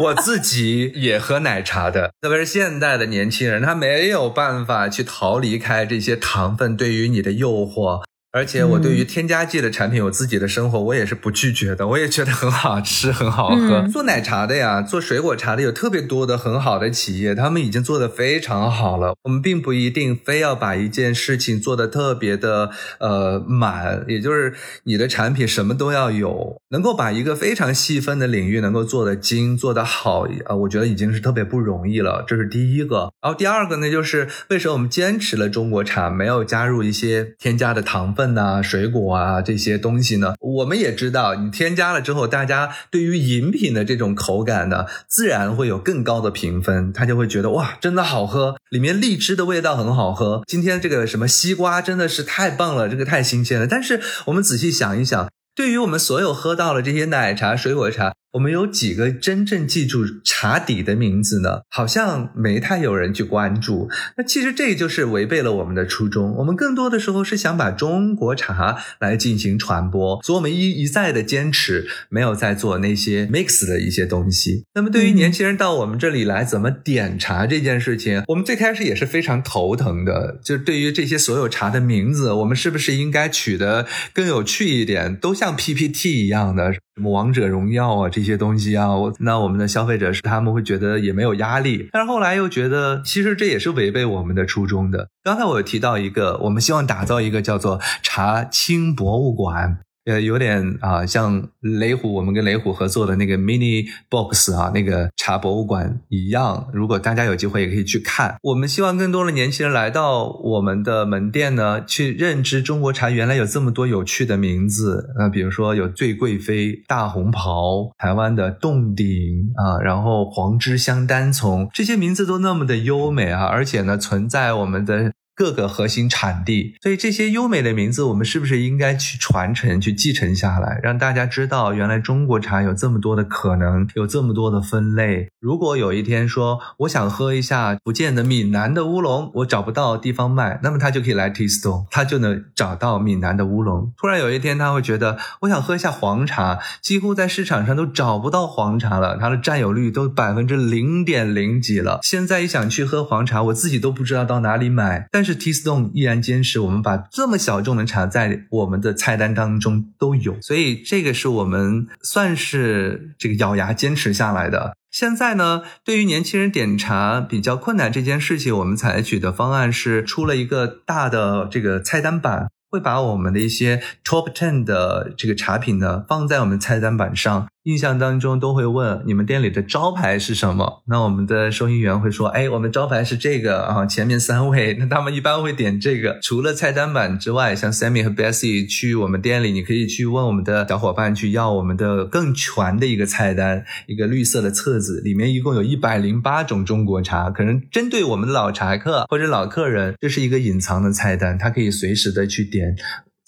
[0.02, 8.00] 我自己也喝奶茶的，特别是现代的年轻人，他没有办法去逃离开这些糖分对于你的诱惑。
[8.32, 13.88] 而且我对于添加剂的产品，我自己的生活我也是不拒绝的，我也觉得很好吃，很好喝。
[13.88, 19.16] 做奶茶的呀，做水果茶的有特别多的很好的企业，他们已经做的非常好了。
[19.24, 32.22] 我们并不一定非要把一件事情做的特别的呃满，也就是你的产品什么都要有，能够把一个非常细分的领域能够做得精、做得好啊，我觉得已经是特别不容易了。
[32.28, 33.12] 这是第一个。
[33.20, 38.19] 然后第二个呢，就是为什么我们坚持了中国茶，没有加入一些添加的糖分。
[38.20, 53.66] 份呐，水果啊这些东西呢，我们也知道，你添加了之后，大家对于饮品的这种口感呢，自然会有更高的评分，他就会觉得哇，真的好喝，里面荔枝的味道很好喝，今天这个什么西瓜真的是太棒了，这个太新鲜了。
[53.66, 58.12] 但是我们仔细想一想，对于我们所有喝到了这些奶茶、水果茶。
[58.32, 61.62] 我们有几个真正记住茶底的名字呢？
[61.68, 63.88] 好像没太有人去关注。
[64.16, 66.36] 那其实这就是违背了我们的初衷。
[66.36, 74.64] 我们更多的时候是想把中国茶来进行传播，所以我们一一再的坚持，没有在做那些 mix 的一些东西。
[74.74, 80.38] 那么对于年轻人到我们这里来怎么点茶这件事情，我们最开始也是非常头疼的。
[80.44, 86.72] 就对于这些所有茶的名字，我们是不是应该取得更有趣一点，都像 PPT 一样的？
[87.00, 88.88] 什么王者荣耀啊这些东西啊，
[89.20, 95.08] 那我们的消费者是他们会觉得也没有压力，但是后来又觉得其实这也是违背我们的初衷的。
[95.24, 99.78] 刚才我有提到一个，我们希望打造一个叫做茶青博物馆。
[100.10, 106.68] 呃，有点啊，像雷虎，我们跟雷虎合作的那个 mini box 啊，那个茶博物馆一样。
[106.72, 108.34] 如果大家有机会，也可以去看。
[108.42, 115.10] 我们希望更多的年轻人来到我们的门店呢，去认知中国茶原来有这么多有趣的名字。
[115.16, 119.06] 那比如说有醉贵妃、大红袍、台湾的洞顶
[119.54, 125.12] 啊，然后黄枝香单丛，这些名字都那么的优美啊，而且呢，存在我们的。
[125.40, 126.74] 各个核心产地。
[126.82, 135.30] 所以这些优美的名字，我们是不是应该去传承、去继承下来，让大家知道原来中国茶有这么多的可能，有这么多的分类。
[135.40, 143.94] 如果有一天说我想喝一下福建的闽南的乌龙，我找不到地方卖，那么他就可以来 Tea Store，他就能找到闽南的乌龙。
[143.96, 152.00] 突然有一天他会觉得我想喝一下黄茶，几乎在市场上都找不到黄茶了，它的占有率都百分之零点零几了。
[152.02, 155.08] 现在一想去喝黄茶，我自己都不知道到哪里买。
[155.10, 164.76] 但是 T Stone 依然坚持，我们把这么小众的茶在我们的菜单当中都有，所以这个是我们算是这个咬牙坚持下来的。
[164.90, 172.48] 现在呢，对于年轻人点茶比较困难这件事情，我们采取的方案是出了一个大的这个菜单板。
[172.72, 180.82] 会把我们的一些 top ten 的这个茶品呢放在我们菜单板上，印象当中都会问你们店里的招牌是什么？
[180.88, 186.18] 那我们的收银员会说，哎，我们招牌是这个啊，前面三位，那他们一般会点这个。
[186.20, 202.74] 除了菜单板之外，像 Sammy 和 Bessie 去我们店里，你可以去问我们的小伙伴去要我们的更全的一个菜单，一个绿色的册子，里面一共有一百零八种中国茶，可能针对我们的老茶客或者老客人，这是一个隐藏的菜单，他可以随时的去点。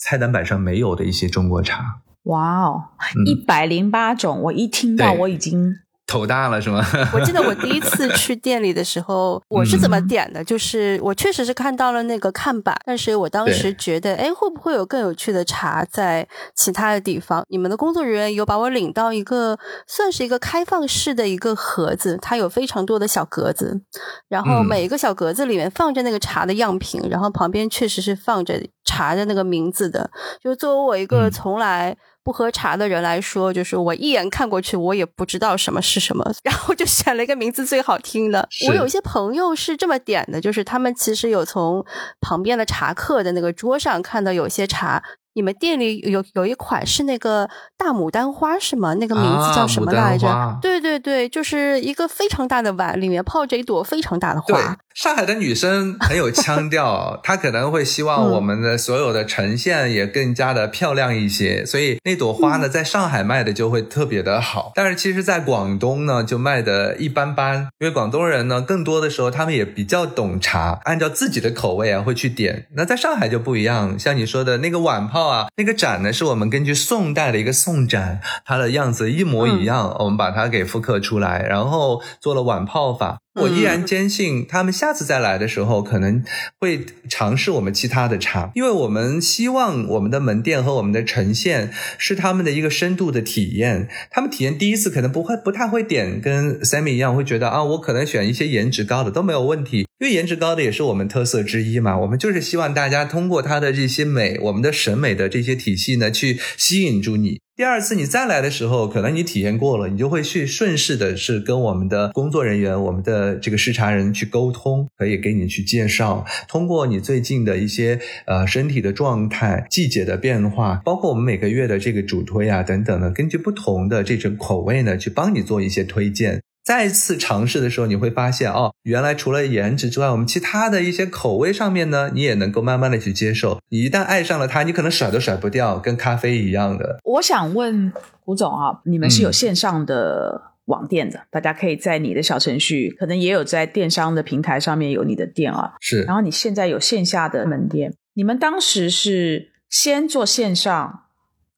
[0.04, 2.82] 菜单板上没有的一些中国茶，哇哦，
[3.26, 4.40] 一百零八种！
[4.42, 5.74] 我一听到我已经。
[6.04, 6.84] 头大了是吗？
[7.14, 10.44] 我记得我第一次去店里的时候， 我是怎么点的？
[10.44, 17.42] 就是我确实是看到了那个看板，但是我当时觉得，哎，会不会有更有趣的茶在其他的地方？
[17.48, 23.80] 你们的工作人员有把我领到一个算是一个开放式的一个盒子，它有非常多的小格子，
[24.28, 30.10] 然后每一个小格子里面放着那个茶的样品，然后旁边确实是放着茶的那个名字的。
[30.42, 31.96] 就作为我一个从来。
[32.24, 38.48] 不喝茶的人来说，就是我一眼看过去，我也不知道什么是什么， 然后就选了一个名字最好听的。
[38.68, 41.84] 我有一些朋友是这么点的，就是他们其实有从
[42.20, 45.02] 旁边的茶客的那个桌上看到有些茶。
[45.34, 48.92] 你们店里有有一款是那个大牡丹花是吗？
[48.94, 50.58] 那个名字叫什么来着？
[50.60, 54.76] 对对对，就是一个非常大的碗，里面泡着一朵非常大的花。
[54.94, 64.72] 上海的女生很有腔调， 她可能会希望我们的所有的呈现也更加的漂亮一些，所以那朵花呢，在上海卖的就会特别的好。
[64.74, 72.66] 但是其实，在广东呢，就卖的一般般，因为广东人呢，更多的时候他们也比较懂茶，按照自己的口味啊会去点。
[72.76, 75.22] 那在上海就不一样，像你说的那个碗泡。
[75.32, 83.20] 啊，那个盏呢，是我们根据宋代的一个宋盏，它的样子一模一样，我们把它给复刻出来，然后做了碗泡法。
[83.34, 86.22] 我依然坚信，他们下次再来的时候，可能
[86.58, 93.88] 会尝试我们其他的茶，因为我们希望我们的门店和我们的呈现是他们的一个深度的体验。
[94.10, 101.98] 他们体验第一次可能不会不太会点，跟 Sammy 一样，会觉得啊，我可能选一些颜值高的都没有问题，因为颜值高的也是我们特色之一嘛。
[101.98, 107.40] 我们就是希望大家通过它的这些美，我们的审美的这些体系呢，去吸引住你。
[107.54, 116.24] 第二次你再来的时候，可能你体验过了，你就会去顺势的是跟我们的工作人员、我们的这个视察人去沟通，可以给你去介绍。
[116.48, 126.42] 通过你最近的一些呃身体的状态、季节的变化，包括我们每个月的这个主推啊等等的，根据不同的这种口味呢，去帮你做一些推荐。
[126.64, 133.58] 再次尝试的时候，你会发现哦，原来除了颜值之外，我们其他的一些口味上面呢，你也能够慢慢的去接受。
[133.70, 136.98] 你一旦爱上了它，你可能甩都甩不掉，跟咖啡一样的。
[137.04, 145.72] 我想问胡总啊，你们是有线上的网店的，大家可以在你的小程序，可能也有在电商的平台上面有你的店啊。
[145.80, 146.02] 是。
[146.02, 151.00] 然后你现在有线下的门店，你们当时是先做线上，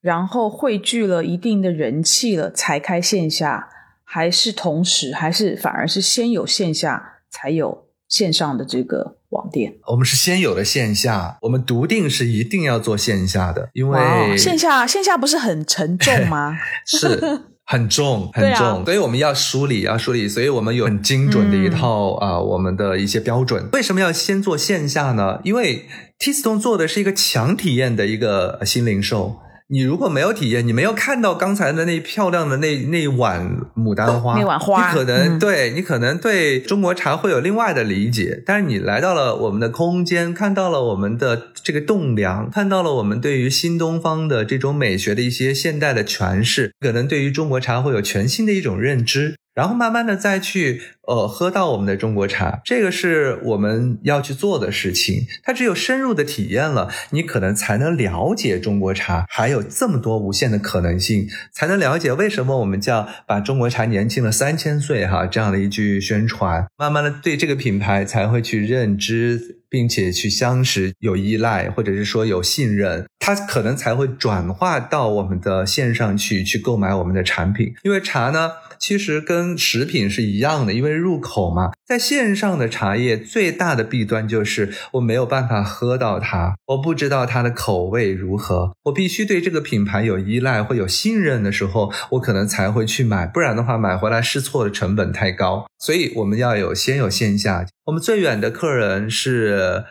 [0.01, 3.69] 然后汇聚了一定的人气了，才开线下。
[4.05, 9.73] 还是同时，还是反而是先有线下，才有线上的这个网店。
[9.87, 16.55] 我们是先有的线下，我们笃定是一定要做线下的，因为线下线下不是很沉重吗？
[16.85, 23.67] 是很重很重，所以我们要梳理，要梳理，所以我们有很精准的一套啊，我们的一些标准。
[23.73, 25.41] 为什么要先做线下呢？
[25.43, 25.87] 因为
[26.19, 29.39] T 四通做的是一个强体验的一个新零售。
[29.67, 38.43] 你如果没有体验，你没有看到刚才的那漂亮的那那碗牡丹花，那碗花，你可能对你可能对中国茶会有另外的理解。
[38.45, 49.35] 但是你来到了我们的空间，看到了我们的这个栋梁，看到了我们对于新东方的这种美学的一些现代的诠释，可能对于中国茶会有全新的一种认知。
[49.55, 55.25] 然后慢慢的再去呃喝到我们的中国茶，这个是我们要去做的事情。
[55.43, 66.67] 它只有深入的体验了，你可能才能了解中国茶还有这么多无限的可能性，才能了解为什么我们叫把中国茶年轻了三千岁哈这样的一句宣传。
[66.77, 69.55] 慢慢的对这个品牌才会去认知。
[69.67, 77.73] 并且去相识、有依赖，或者是说有信任，它可能才会转化到我们的线上去，去购买我们的产品。
[77.83, 78.51] 因为茶呢。
[78.87, 81.71] 其实跟食品是一样的，因为入口嘛。
[81.83, 88.75] 在线上的茶叶最大的弊端就是我没有办法喝到它，我不知道它的口味如何。
[88.83, 95.65] 我必须对这个品牌有依赖或有信任的时候，我可能才会去买，不然的话买回来试错的成本太高。
[95.79, 97.65] 所以我们要有先有线下。
[97.85, 99.83] 我们最远的客人是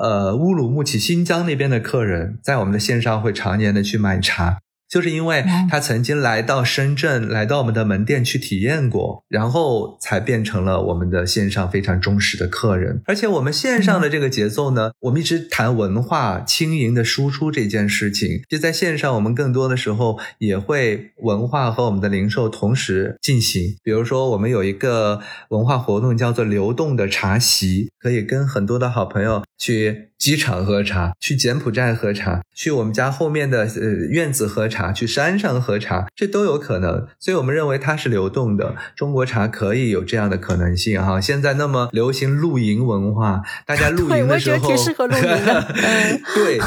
[0.00, 4.60] 呃乌鲁木齐新疆那边的客人，在我们的线上会常年的去买茶。
[4.88, 13.02] 就是因为他曾经来到深圳，来到我们的门店去体验过，然后才变成了我们的线上非常忠实的客人。
[13.04, 23.76] 而且我们线上的这个节奏呢，我们一直谈文化轻盈的输出这件事情，就在线上，我们更多的时候也会文化和我们的零售同时进行。
[23.82, 25.20] 比如说，我们有一个
[25.50, 34.77] 文化活动叫做“流动的茶席”，可以跟很多的好朋友去机场喝茶，去柬埔寨喝茶，去我们家后面的呃院子喝茶。
[34.78, 38.76] 茶去山上喝茶，这都有可能，所以我们认为它是流动的。
[38.94, 41.20] 中国茶可以有这样的可能性哈。
[41.20, 45.74] 现在那么流行露营文化，大家露营的时候，对，我觉得挺适合露营的。
[46.36, 46.60] 对，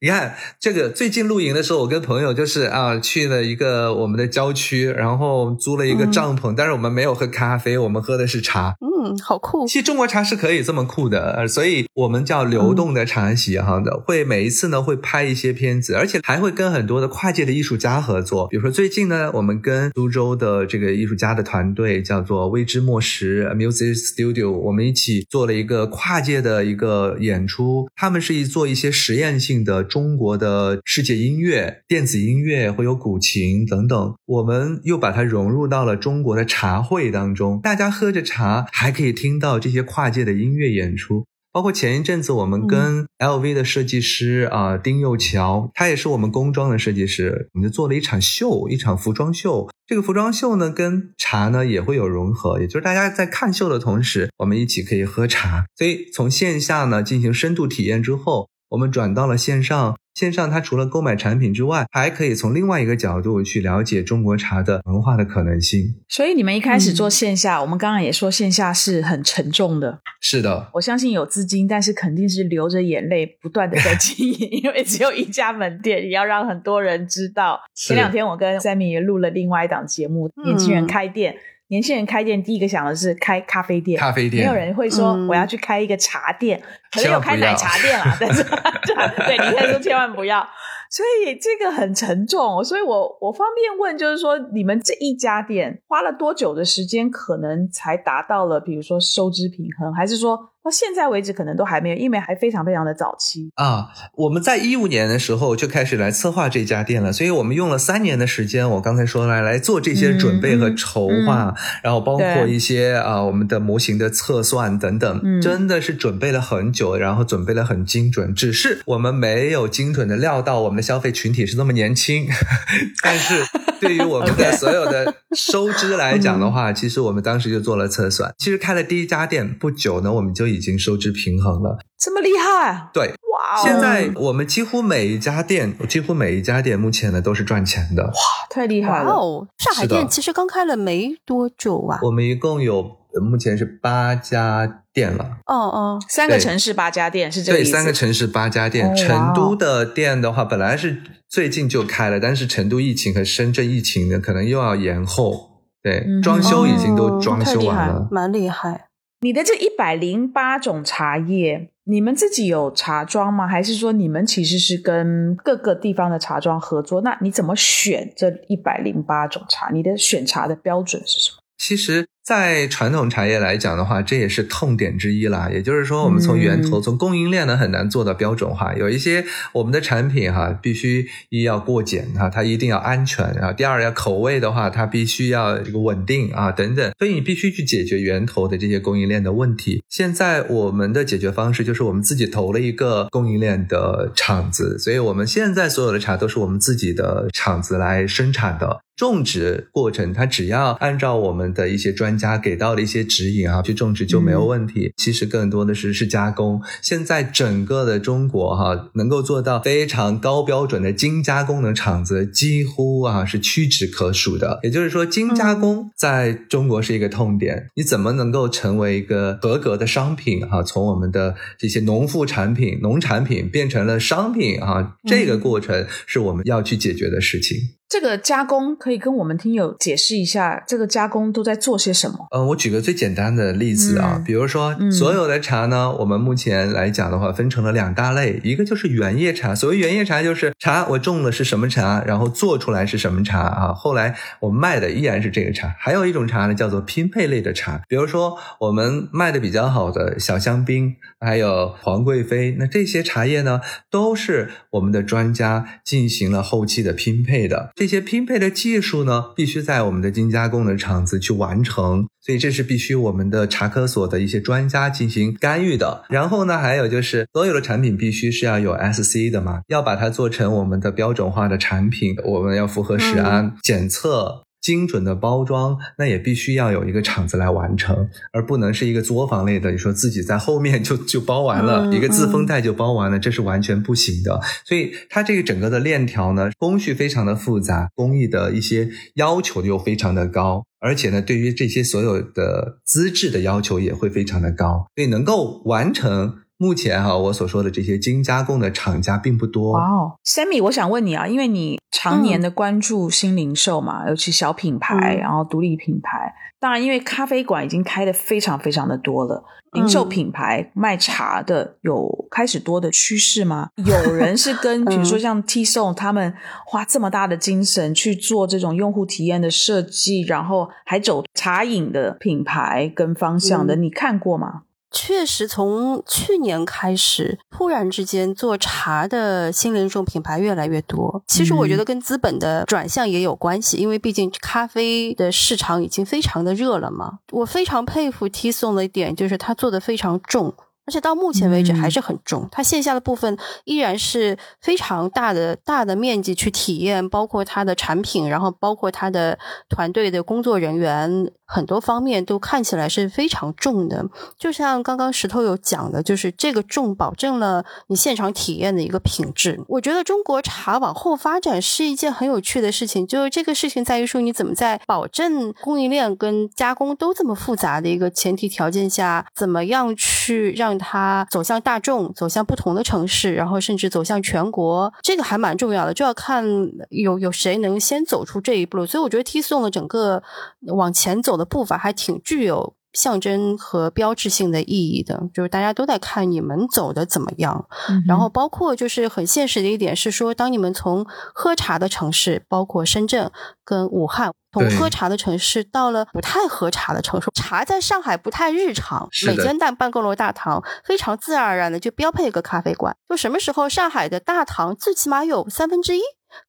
[0.00, 8.76] 你看这个最近露营的时候，我跟朋友就是啊去了一个我们的郊区，然后租了一个帐篷，但是我们没有喝咖啡，我们喝的是茶。
[8.80, 8.86] 嗯，
[9.24, 9.66] 好酷。
[9.66, 17.56] 其实中国茶是可以这么酷的，所以我们叫流动的茶席哈的，会每一次呢会拍一些片子，而且还会跟很多的跨界的。
[17.56, 27.88] 艺术家合作，比如说最近呢，我们跟苏州的这个艺术家的团队叫做未知墨石 Music Studio，我们一起做了一个跨界的一个演出。
[27.96, 34.14] 他们是一做一些实验性的中国的世界音乐、电子音乐，会有古琴等等。
[34.26, 41.26] 我们又把它融入到了中国的茶会当中，大家喝着茶，还可以听到这些跨界的音乐演出。
[41.52, 49.68] 包括前一阵子，我们跟 LV 的设计师啊丁佑桥，他也是我们工装的设计师，我们就做了一场秀，一场服装秀。
[49.86, 55.64] 这个服装秀呢，跟茶呢也会有融合，也就是大家在看秀的同时，我们一起可以喝茶。
[55.76, 59.96] 所以从线下呢进行深度体验之后，我们转到了线上。
[60.16, 65.94] 线上，它除了购买产品之外，还可以从另外一个角度去了解中国茶的文化的可能性。
[66.08, 70.00] 所以你们一开始做线下，我们刚刚也说线下是很沉重的。
[70.22, 77.60] 是的，我相信有资金，但是肯定是流着眼泪不断的在经营， 因为只有一家门店，也要让很多人知道。
[77.74, 81.36] 前两天我跟 Sammy 也录了另外一档节目，年轻人开店。
[81.68, 83.98] 年轻人开店，第一个想的是开咖啡店。
[83.98, 88.42] 咖啡店，没有人会说我要去开一个茶店，可能有开奶茶店啦， 但是
[89.26, 90.46] 对，你可以说千万不要。
[90.88, 100.52] 所以这个很沉重，所以我我方便问，就是说你们这一家店花了多久的时间，可能才达到了，比如说收支平衡，还是说？
[100.66, 103.86] 到现在为止，可能都还没有，因为还非常非常的早期啊。
[104.14, 108.68] 我们在一五年的时候就开始来策划这家店了，所以我们用了三年的时间。
[108.68, 118.34] 我刚才说来来做这些准备和筹划，然后包括一些啊我们的模型的测算等等，真的是准备了很久，然后准备了很精准。
[118.34, 122.26] 只是我们没有精准的料到我们的消费群体是那么年轻，
[123.02, 123.44] 但是
[123.80, 128.34] 对于我们的所有的收支来讲的话，其实我们当时就做了测算。
[128.38, 132.90] 其实开了第一家店不久呢，我们就已经收支平衡了，这么厉害？
[132.92, 133.62] 对，哇！
[133.62, 138.12] 现在我们几乎每一家店，几乎每一家店目前呢都是赚钱的，哇，
[138.50, 139.10] 太厉害了！
[139.10, 142.82] 哦，上海店其实刚开了没多久啊，我们一共有
[143.30, 147.70] 目前是八家店了，哦哦，三个城市八家店是这个意思。
[147.70, 155.50] 对，三个城市八家店，成都的店的话本来是最近就开了，但是成都疫情和深圳疫情呢，可能又要延后。
[155.82, 158.86] 对，装修已经都装修完了，蛮厉害。
[159.20, 163.46] 你的这一百零八种茶叶，你们自己有茶庄吗？
[163.46, 167.02] 还是说你们其实是跟各个地方的茶庄合作？
[167.02, 169.68] 那你怎么选这一百零八种茶？
[169.70, 171.36] 你的选茶的标准是什么？
[171.58, 172.06] 其实。
[172.26, 175.48] 在传统茶叶来讲的话，这也是痛点之一啦。
[175.48, 178.74] 也就是说，我们从源头、从供应链呢，很难做到标准化。
[178.74, 183.52] 有一些我们的产品哈，必须一要过检哈，它一定要安全啊。
[183.52, 186.90] 第二要口味的话，它必须要这个稳定啊，等等。
[186.98, 189.84] 所以你必须去解决源头的这些供应链的问题。
[189.88, 198.80] 现在我们的解决方式就是我们自己投了一个供应链的厂子，所以我们现在所有的茶都是我们自己的厂子来生产的。
[198.96, 204.92] 种植过程，它只要按照我们的一些专家给到的一些指引啊，去种植就没有问题。
[204.96, 206.62] 其实更多的是是加工。
[206.82, 214.60] 现在整个的中国哈，能够做到非常高标准的精加工的厂子，几乎啊是屈指可数的。
[214.62, 217.68] 也就是说，精加工在中国是一个痛点。
[217.74, 220.62] 你怎么能够成为一个合格的商品啊？
[220.62, 227.56] 从我们的这些农副产品、农产品变成了商品啊，这个过程是我们要去解决的事情。
[227.88, 232.26] 这个加工可以跟我们听友解释一下，这个加工都在做些什么？
[232.32, 239.54] 呃，我举个最简单的例子啊，比如说所有的茶呢，我们目前来讲的话，分成了两大类，一个就是原叶茶。
[239.54, 245.72] 所谓原叶茶，就是茶我种的是什么茶，然后做出来是什么茶啊，后来我们卖的依然是这个茶。
[245.78, 257.70] 还有一种茶呢，叫做拼配类的茶，比如说我们卖的比较好的小香槟，还有皇贵妃，那这些茶叶呢，都是我们的专家进行了后期的拼配的。
[257.76, 266.02] 这些拼配的技术呢，必须在我们的精加工的厂子去完成，所以这是必须我们的茶科所的一些专家进行干预的。
[266.08, 274.44] 然后呢，还有就是所有的产品必须是要有 SC 的嘛，要把它做成我们的标准化的产品，我们要符合食安检测。
[274.60, 279.70] 精准的包装，那也必须要有一个厂子来完成，而不能是一个作坊类的。
[279.70, 284.40] 你说自己在后面就就包完了一个自封袋就包完了，这是完全不行的。
[284.64, 296.38] 所以它这个整个的链条呢，工序非常的复杂，工艺的一些要求又非常的高，而且呢，对于这些所有的资质的要求也会非常的高，所以能够完成。
[296.58, 299.72] 目前哈，我所说的这些精加工的厂家并不多。
[299.72, 306.34] 哇哦，Sammy，我想问你啊，因为你常年的关注新零售嘛，尤其小品牌，然后独立品牌。
[306.58, 313.68] 当然，因为咖啡馆已经开的非常非常的多了，零售品牌卖茶的有开始多的趋势吗？
[313.84, 316.32] 有人是跟 比如说像 T Song 他们
[316.64, 324.62] 花这么大的精神去做这种用户体验的设计，然后还走茶饮的品牌跟方向的，你看过吗？
[324.98, 331.22] 确实，从去年开始，突然之间做茶的新零售品牌越来越多。
[331.26, 337.18] 其实我觉得跟资本的转向也有关系，因为毕竟咖啡的市场已经非常的热了嘛。
[337.32, 340.54] 我非常佩服 T 送的一点，就是他做的非常重。
[340.86, 354.06] 而且到目前为止还是很重，它线下的部分依然是非常大的大的面积去体验，包括它的产品，然后包括它的团队的工作人员，很多方面都看起来是非常重的。
[354.38, 359.60] 就像刚刚石头有讲的，就是这个重保证了你现场体验的一个品质。
[359.68, 376.44] 我觉得中国茶往后发展是一件很有趣的事情，就是这个事情在于说你怎么在保证供应链跟加工都这么复杂的一个前提条件下，怎么样去让它走向大众，走向不同的城市，然后甚至走向全国，这个还蛮重要的，就要看
[376.90, 378.86] 有有谁能先走出这一步。
[378.86, 380.22] 所以我觉得 T 送的整个
[380.68, 387.68] 往前走的步伐还挺具有象征和标志性的意义的，就是大家都在看你们走的怎么样。
[388.06, 393.30] 然后包括就是很现实的一点是说，当你们从喝茶的城市，包括深圳
[393.64, 394.32] 跟武汉。
[394.52, 399.06] 从喝茶的城市到了不太喝茶的城市，茶在上海不太日常。
[399.26, 402.96] 每间大办公楼大堂非常自然而然的就标配一个咖啡馆。
[403.06, 406.00] 就什么时候上海的大堂最起码有三分之一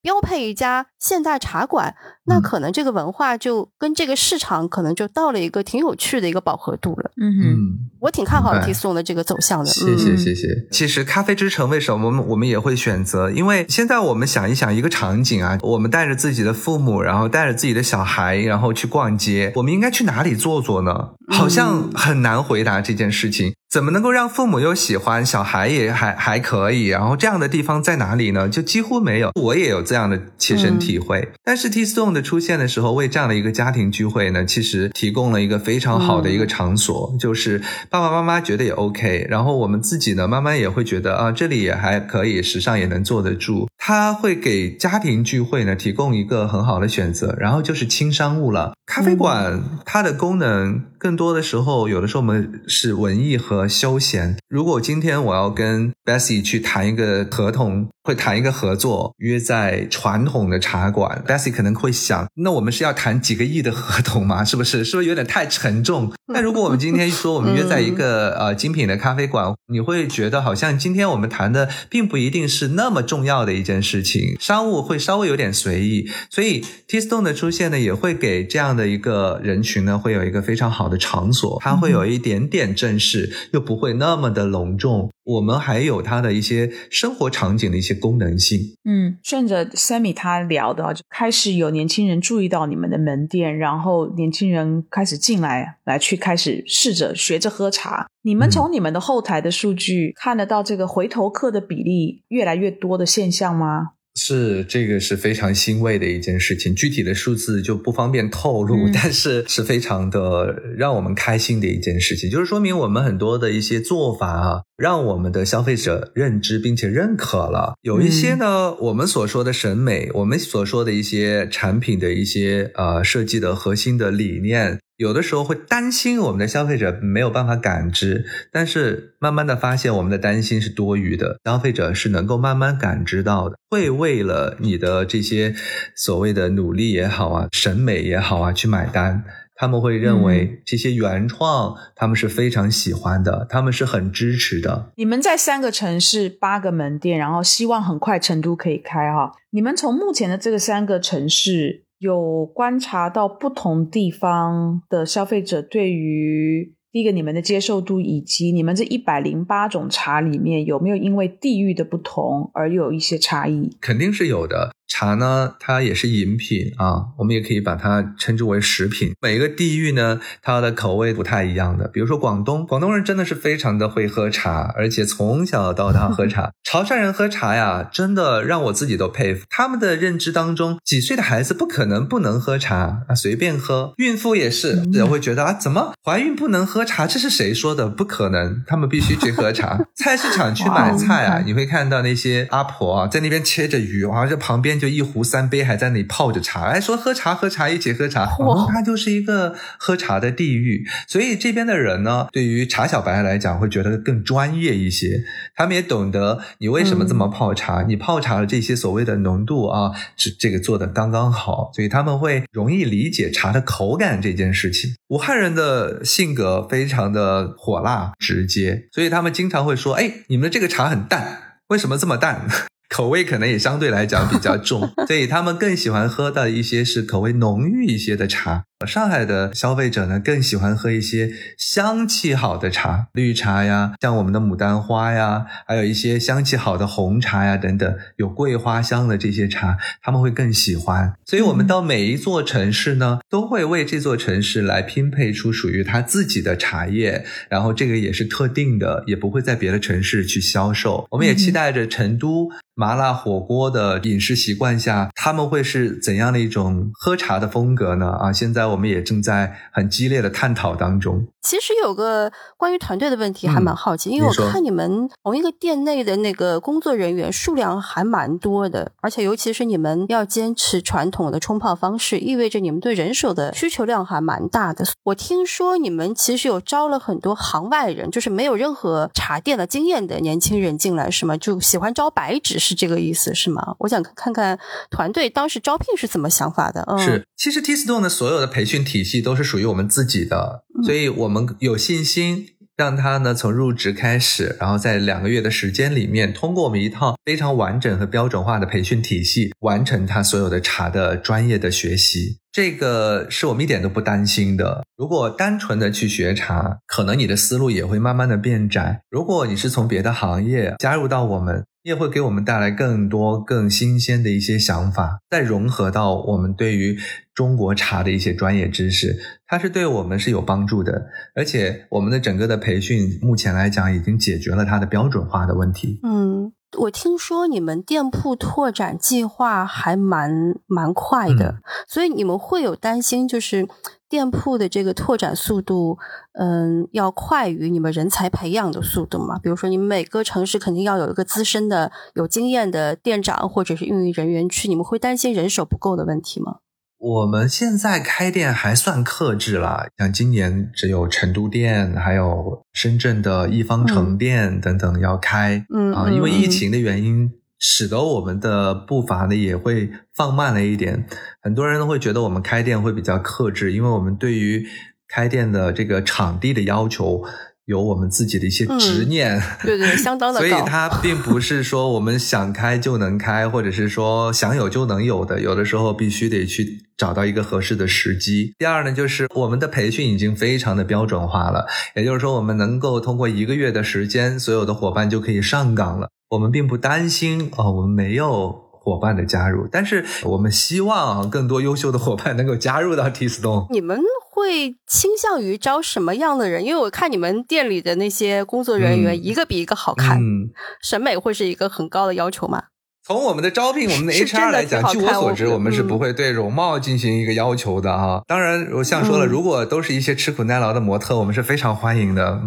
[0.01, 1.95] 标配一家现代茶馆，
[2.27, 7.11] 那可能这个文化就跟这个市场可能就到了一个挺有趣的一个饱和度了。
[7.15, 7.87] 嗯哼。
[7.99, 9.65] 我挺看好 T 送的这个走向的。
[9.65, 10.47] 谢谢谢谢。
[10.71, 13.31] 其实咖啡之城为什么我们我们也会选择？
[13.31, 21.09] 因为现在我们想一想一个场景啊，我们带着自己的父母，然后带着自己的小孩，然后去逛街，我们应该去哪里坐坐呢？
[21.29, 23.53] 好像很难回答这件事情。
[23.69, 26.85] 怎么能够让父母又喜欢，小孩也还还可以？
[26.85, 28.47] 然后这样的地方在哪里呢？
[28.47, 29.31] 就几乎没有。
[29.41, 31.33] 我也有这样的切身体会。
[31.43, 37.61] 但是 T Stone 的出现的时候，为这样的一个家庭聚会呢，其实提供了一个非常好的一个场所，就是
[37.91, 39.27] 爸爸妈妈觉得也 OK。
[39.29, 43.67] 然后我们自己呢，慢慢也会觉得啊，这里也还可以，时尚也能坐得住。
[43.77, 47.35] 它会给家庭聚会呢提供一个很好的选择。
[47.39, 54.37] 然后就是轻商务了，咖啡馆它的功能更多的时候，有的时候我们是文艺和休闲。
[54.47, 64.43] 如果今天我要跟 Bessie 去谈一个合同，会谈一个合作，约在传统的茶馆，Bessie 可能会想，那我们是要谈几个亿的合同吗？
[64.45, 64.83] 是不是？
[64.83, 66.11] 是不是有点太沉重？
[66.29, 76.09] 那如果我们今天说我们约在一个呃精品的咖啡馆，你会觉得好像今天我们谈的并不一定是那么重要的一件事情，商务会稍微有点随意。
[76.29, 85.09] 所以 T Stone 的出现呢，也会给这样的一个人群呢，会有一个非常好的场所，它会有一点点正式，又不会那么的隆重。
[85.23, 88.59] 我们还有它的一些生活场景的一些功能性。
[88.85, 98.07] 嗯，顺着 Sammy 他聊的，就开始有年轻人注意到你们的门店，然后年轻人开始进来，来去开始试着学着喝茶。
[98.21, 103.91] 你们从你们的后台的数据看得到这个回头客的比例越来越多的现象吗？
[104.17, 117.75] 是这个是非常欣慰的一件事情，具体的数字就不方便透露，但是是非常的让我们开心的一件事情，就是说明我们很多的一些做法啊，让我们的消费者认知并且认可了。
[117.83, 124.79] 有一些呢，我们所说的审美，我们所说的一些产品的一些呃设计的核心的理念。
[124.97, 135.53] 有的时候会担心我们的消费者没有办法感知，但是慢慢的发现我们的担心是多余的，消费者是能够慢慢感知到的，会为了你的这些
[135.95, 139.23] 所谓的努力也好啊，审美也好啊去买单，
[139.53, 144.91] 他们会认为这些原创他们是非常喜欢的，他们是很支持的。
[144.95, 149.31] 你们在三个城市八个门店，然后希望很快成都可以开哈。
[149.51, 151.83] 你们从目前的这个三个城市。
[151.99, 163.75] 有观察到不同地方的消费者对于第一个你们的接受度，以及你们这一百零八种茶里面有没有因为地域的不同而有一些差异？
[163.81, 164.71] 肯定是有的。
[164.87, 169.11] 茶呢，它也是饮品啊，我们也可以把它称之为食品。
[169.21, 171.87] 每个地域呢，它的口味不太一样的。
[171.89, 176.51] 比如说广东，广东人真的是非常的会喝茶，而且从小到大喝茶。
[176.63, 179.45] 潮汕人喝茶呀，真的让我自己都佩服。
[179.49, 183.93] 他们的认知当中，几岁的孩子不可能不能喝茶啊，随便喝。
[183.97, 187.05] 孕妇也是，也会觉得啊，怎么怀孕不能喝茶？
[187.05, 187.89] 这是谁说的？
[187.89, 189.77] 不可能，他们必须去喝茶。
[189.95, 194.76] 菜市场去买菜啊，你会看到那些阿婆啊，在那边切着鱼，啊，这旁边。
[194.79, 198.27] 就一壶三杯，还在那里泡着茶，哎，说喝茶喝茶，一起喝茶。
[198.69, 205.23] 它就是一个喝茶的地域，所以这边的人呢，对于茶小白来讲，会觉得更专业一些。
[205.55, 214.95] 他们也懂得你为什么这么泡茶，你泡茶的这些所谓的浓度啊，这这个做的刚刚好，所以他们会容易理解茶的口感这件事情。
[215.07, 222.45] 武汉人的性格非常的火辣直接，所以他们经常会说：“哎，你们的这个茶很淡，为什么这么淡？”
[222.89, 228.63] 口味可能也相对来讲比较重， 所以他们更喜欢喝的一些是口味浓郁一些的茶。
[228.85, 241.15] 上海的消费者呢，更喜欢喝一些香气好的茶，绿茶呀，像我们的牡丹花呀，还有一些香气好的红茶呀等等，有桂花香的这些茶，他们会更喜欢。
[241.25, 251.07] 所以，我们到每一座城市呢，都会为这座城市来拼配出属于它自己的茶叶，然后这个也是特定的，也不会在别的城市去销售。
[251.09, 258.11] 我们也期待着成都麻辣火锅的饮食习惯下，他们会是怎样的一种喝茶的风格呢？
[258.11, 258.66] 啊，现在。
[258.67, 261.27] 我们也正在很激烈的探讨当中。
[261.47, 274.83] 其实有个关于团队的问题还蛮好奇，因为我看你们同一个店内的那个工作人员数量还蛮多的，而且尤其是你们要坚持传统的冲泡方式，意味着你们对人手的需求量还蛮大的。
[275.03, 281.37] 我听说你们其实有招了很多行外人，就是没有任何茶店的经验的年轻人进来，是吗？
[281.37, 283.75] 就喜欢招白纸，是这个意思是吗？
[283.79, 286.83] 我想看看团队当时招聘是怎么想法的。
[286.89, 302.37] 嗯，是，其实 T Stone 的所有的培训体系都是属于我们自己的，所以我们有信心让他呢从入职开始，然后在两个月的时间里面，通过我们一套非常完整和标准化的培训体系，完成他所有的茶的专业的学习。
[302.51, 304.83] 这个是我们一点都不担心的。
[304.95, 309.01] 如果单纯的去学茶，可能你的思路也会慢慢的变窄。
[309.11, 311.65] 如果你是从别的行业加入到我们。
[311.87, 316.97] 也会给我们带来更多、更新鲜的一些想法，再融合到我们对于
[317.33, 319.17] 中国茶的一些专业知识，
[319.47, 321.07] 它是对我们是有帮助的。
[321.33, 326.01] 而且，我们的整个的培训目前来讲，已经解决了它的标准化的问题。
[326.03, 326.51] 嗯。
[326.79, 333.65] 我听说你们店铺拓展计划还蛮蛮快的，所以你们会有担心，就是
[334.09, 335.97] 店铺的这个拓展速度，
[336.33, 339.37] 嗯，要快于你们人才培养的速度嘛？
[339.39, 346.57] 比如说，你们每个城市肯定要有一个资深的、有经验的店长或者是运营人员去，你们会担心人手不够的问题吗？
[346.99, 357.31] 我们现在开店还算克制了，像今年只有成都店，还有深圳的一方城店等等要开，嗯啊，因为疫情的原因。
[357.59, 361.07] 使得我们的步伐呢也会放慢了一点，
[361.41, 364.65] 很多人都会觉得我们开店会比较克制，因为我们对于
[365.07, 367.23] 开店的这个场地的要求
[367.65, 378.53] 有我们自己的一些执念，对对，相当的 所以它并不是说我们想开就能开，或者是说想有就能有的，有的时候必须得去找到一个合适的时机。
[378.57, 386.09] 第二呢，就是我们的培训已经非常的标准化了，也就是说，我们能够通过一个月的时间，所有的伙伴就可以上岗了。
[386.29, 393.67] 我们并不担心啊，我们没有伙伴的加入，但是我们希望更多优秀的伙伴能够加入到 T Stone。
[393.71, 393.97] 你们
[394.31, 396.65] 会倾向于招什么样的人？
[396.65, 400.49] 因为我看你们店里的那些工作人员，一个比一个好看，嗯
[400.81, 402.63] 审美会是一个很高的要求吗？
[403.07, 408.21] 从我们的招聘，我们的 HR 来讲，据我所知，我们是不会对容貌进行一个要求的啊。
[408.27, 412.41] 当然，我像说了，如果都是一些吃苦耐劳的模特，我们是非常欢迎的。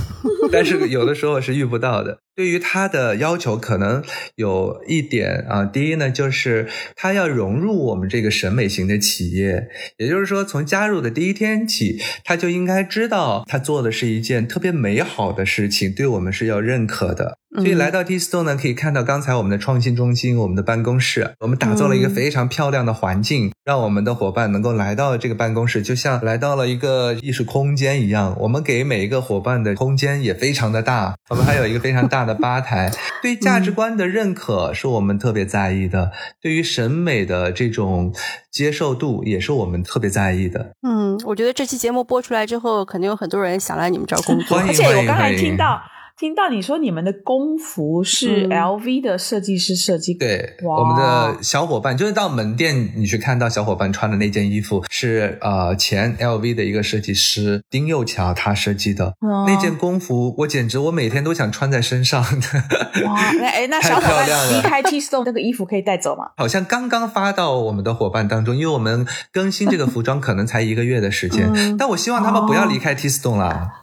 [0.50, 2.20] 但是有的时候是遇不到的。
[2.36, 17.38] 对于他的要求，可能有一点啊，第一呢，就是他要融入我们这个审美型的企业，也就是说，从加入的第一天起，他就应该知道他做的是一件特别美好的事情，对我们是要认可的。
[17.56, 28.36] 所以来到 T Store 呢，可以看到刚才我们的创新中心，我们的办公室，我们打造了一个非常漂亮的环境，让我们的伙伴能够来到这个办公室，就像来到了一个艺术空间一样。
[28.40, 32.90] 我们给每一个伙伴的空间也非常的大，我们还有一个非常大的吧台。
[33.22, 36.10] 对价值观的认可是我们特别在意的，
[36.42, 38.12] 对于审美的这种
[38.50, 40.72] 接受度也是我们特别在意的。
[40.86, 44.58] 嗯，我觉得这期节目播出来之后，肯定有很多人想来你们这儿工作。
[44.58, 45.80] 而且我刚才听到。
[46.18, 59.12] 听到你说你们的工服是 LV 的设计师设计，对，我们的小伙伴就是到门店你去看到小伙伴穿的那件衣服是呃前 LV 的一个设计师丁佑桥他设计的
[59.46, 62.22] 那件工服，我简直我每天都想穿在身上。
[62.22, 66.30] 哇， 哎，那小伙伴离开 T Stone 那个衣服可以带走吗？
[66.38, 73.82] 好像刚刚发到我们的伙伴当中，因为我们更新这个服装可能才一个月的时间，但我希望他们不要离开 T Stone 了。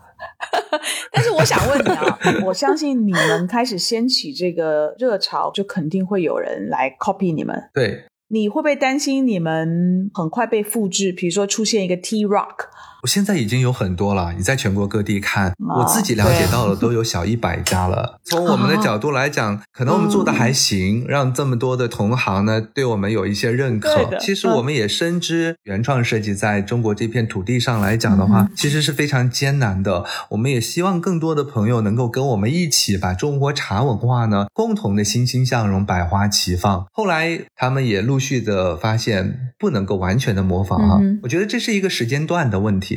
[1.12, 7.70] 但是我想问你啊， 我相信你们开始掀起这个热潮，就肯定会有人来 copy 你们。
[7.74, 11.12] 对，你会不会担心你们很快被复制？
[11.12, 12.68] 比如说出现一个 T Rock。
[13.04, 18.22] 我现在已经有很多了，你在全国各地看，我自己了解到了都有小一百家了。
[18.24, 24.18] 从我们的角度来讲，可能我们做的还行，让这么多的同行呢对我们有一些认可。
[24.22, 30.06] 其实我们也深知，原创设计在中国这片土地上来讲的话，其实是非常艰难的。
[30.30, 36.86] 我们也希望更多的朋友能够跟我们一起把中国茶文化呢共同的欣欣向荣、百花齐放。
[36.94, 41.02] 后来他们也陆续的发现，不能够完全的模仿哈。
[41.24, 42.93] 我觉得这是一个时间段的问题。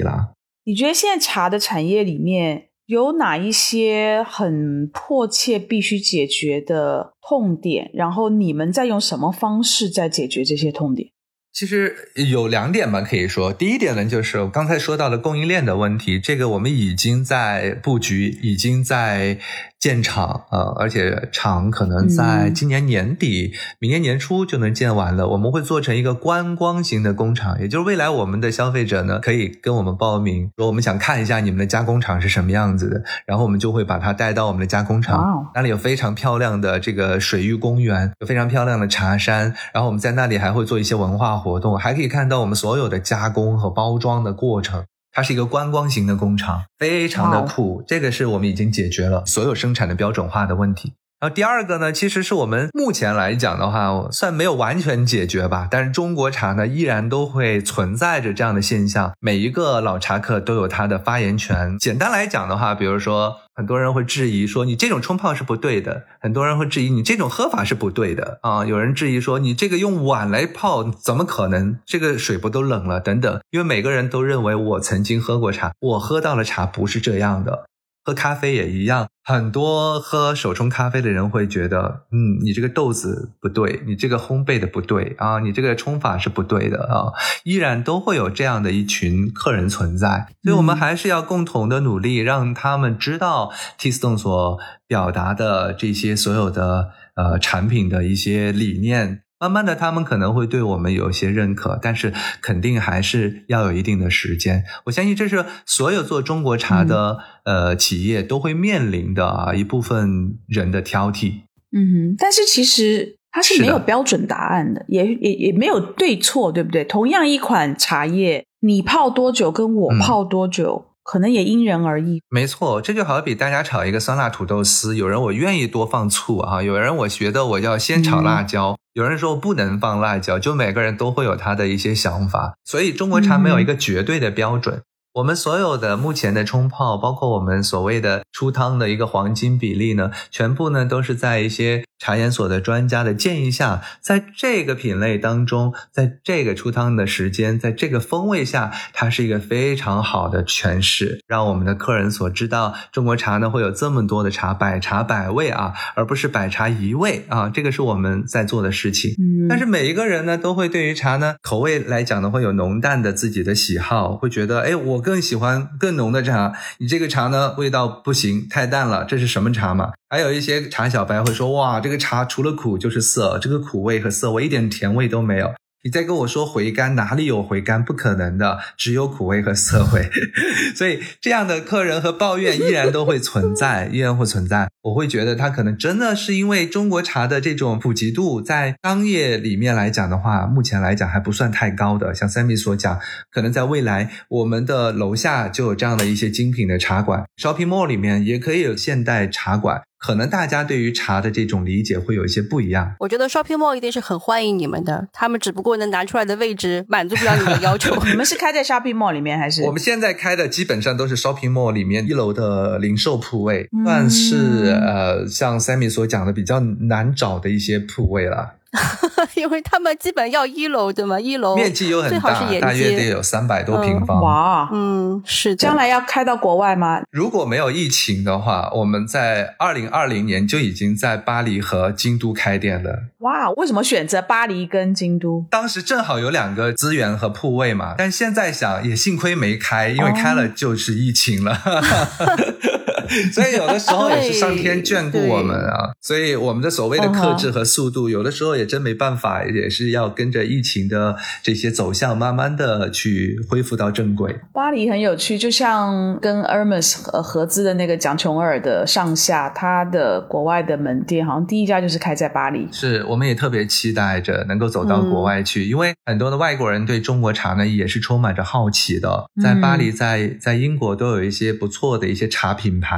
[0.64, 7.90] 你觉得现在茶的产业里面有哪一些很迫切必须解决的痛点？
[7.94, 11.10] 然后你们在用什么方式在解决这些痛点？
[11.56, 19.38] 其实有两点吧，可以说，第一点呢，就是我刚才说到的供应链的问题，这个我们已经在布局，已经在
[19.80, 25.28] 建厂，呃，而且厂可能在今年年底、明年年初就能建完了。
[25.28, 41.45] 我们会做成一个观光型的工厂，也就是未来我们的消费者呢，可以跟我们报名，说我们想看一下你们的加工厂是什么样子的，然后我们就会把它带到我们的加工厂，那里有非常漂亮的这个水域公园，有非常漂亮的茶山，然后我们在那里还会做一些文化。
[41.46, 47.84] 活动还可以看到我们所有的加工和包装的过程，它是一个观光型的工厂，非常的酷。
[47.86, 50.94] 这个是我们已经解决了所有生产的标准化的问题。
[51.20, 55.68] 然后第二个呢，其实是我们目前来讲的话，算没有完全解决吧。
[55.70, 59.12] 但是中国茶呢，依然都会存在着这样的现象。
[59.20, 61.78] 每一个老茶客都有他的发言权。
[61.78, 68.66] 简单来讲的话，比如说，很多人会质疑说你这种冲泡是不对的；很多人会质疑你这种喝法是不对的啊。
[68.66, 71.78] 有人质疑说你这个用碗来泡怎么可能？
[71.86, 73.00] 这个水不都冷了？
[73.00, 73.40] 等等。
[73.48, 77.64] 因为每个人都认为我曾经喝过茶，我喝到了茶不是这样的。
[78.06, 87.10] 喝咖啡也一样，很多喝手冲咖啡的人会觉得，嗯，你这个豆子不对，你这个烘焙的不对啊，你这个冲法是不对的啊，
[87.42, 99.22] 依然都会有这样的一群客人存在，所以我们还是要共同的努力，让他们知道 T Stone 所表达的这些所有的呃产品的一些理念。
[99.38, 104.64] 慢慢的，他们可能会对我们有一些认可，但是肯定还是要有一定的时间。
[104.86, 111.42] 我相信这是所有做中国茶的、呃企业都会面临的啊一部分人的挑剔。
[111.72, 116.82] 嗯哼，但是其实它是没有标准答案的，也也也没有对错，对不对？
[116.84, 122.20] 同样一款茶叶，你泡多久跟我嗯泡多久，可能也因人而异。
[122.28, 134.82] 没错，这就好比大家炒一个酸辣土豆丝，有人我愿意多放醋啊，有人我觉得我要先炒辣椒，有人说不能放辣椒，就每个人都会有他的一些想法，所以中国茶没有一个绝对的标准。
[135.16, 159.12] 我们所有的目前的冲泡，包括我们所谓的出汤的一个黄金比例呢，全部呢都是在一些茶研所的专家的建议下，在这个品类当中，在这个出汤的时间，在这个风味下，它是一个非常好的诠释，让我们的客人所知道，中国茶呢会有这么多的茶，百茶百味啊，而不是百茶一味啊，这个是我们在做的事情。
[159.12, 169.92] 嗯，但是每一个人呢，都会对于茶呢口味来讲呢，会有浓淡的自己的喜好，会觉得，哎，我更喜欢更浓的茶，你这个茶呢味道不行，太淡了，这是什么茶嘛？
[170.10, 175.54] 还有一些茶小白会说，哇，这个茶除了苦就是涩，这个苦味和涩味一点甜味都没有。
[175.86, 177.84] 你再跟我说回甘，哪里有回甘？
[177.84, 180.10] 不可能的，只有苦味和涩味。
[180.74, 184.68] 所以这样的客人和抱怨依然都会存在，依然会存在。
[184.82, 192.12] 我会觉得他可能真的是因为中国茶的这种普及度，在商业里面来讲的话，目前来讲还不算太高的。
[192.12, 192.98] 像 Sammy 所讲，
[193.30, 199.82] 可能在未来我们的楼下就有这样的一些精品的茶馆，shopping mall 里面也可以有现代茶馆。
[199.98, 202.94] 可能大家对于茶的这种理解会有一些不一样。
[203.00, 207.96] 我觉得 shopping mall 一定是很欢迎你们的，他们只不过能拿出来的位置满足不了你们的要求。
[208.04, 209.62] 你们是开在 shopping mall 里面还是？
[209.66, 214.36] 我们现在开的基本上都是 shopping mall 里面一楼的零售铺位，嗯算是
[214.70, 218.54] 呃像 Sammy 所讲的比较难找的一些铺位了。
[219.34, 221.18] 因为他们基本要一楼对吗？
[221.18, 223.06] 一楼面积又很大，最好是大约得。
[223.06, 224.20] 有三百多平方。
[224.20, 225.56] 哇，嗯，是的。
[225.56, 227.02] 将来要开到国外吗？
[227.10, 233.04] 如果没有疫情的话，我们在二零二零年就已经在巴黎和京都开店了。
[233.20, 235.46] 哇，为什么选择巴黎跟京都？
[235.50, 241.58] 当时正好有两个资源和铺位嘛，但现在想也幸亏没开，因为开了就是疫情了。
[243.32, 254.36] 所以有的时候也是上天眷顾我们啊，所以我们的所谓的克制和速度，有的时候也真没办法，也是要跟着疫情的这些走向，慢慢的去恢复到正轨。
[254.52, 262.68] 巴黎很有趣，就像跟 Hermes 合合资的那个蒋琼尔的上下，他的国外的门店，好像第一家就是开在巴黎。
[262.72, 269.26] 是，我们也特别期待着能够走到国外去，因为很多的外国人对中国茶呢也是充满着好奇的。
[269.42, 272.95] 在巴黎，在在英国都有一些不错的一些茶品牌。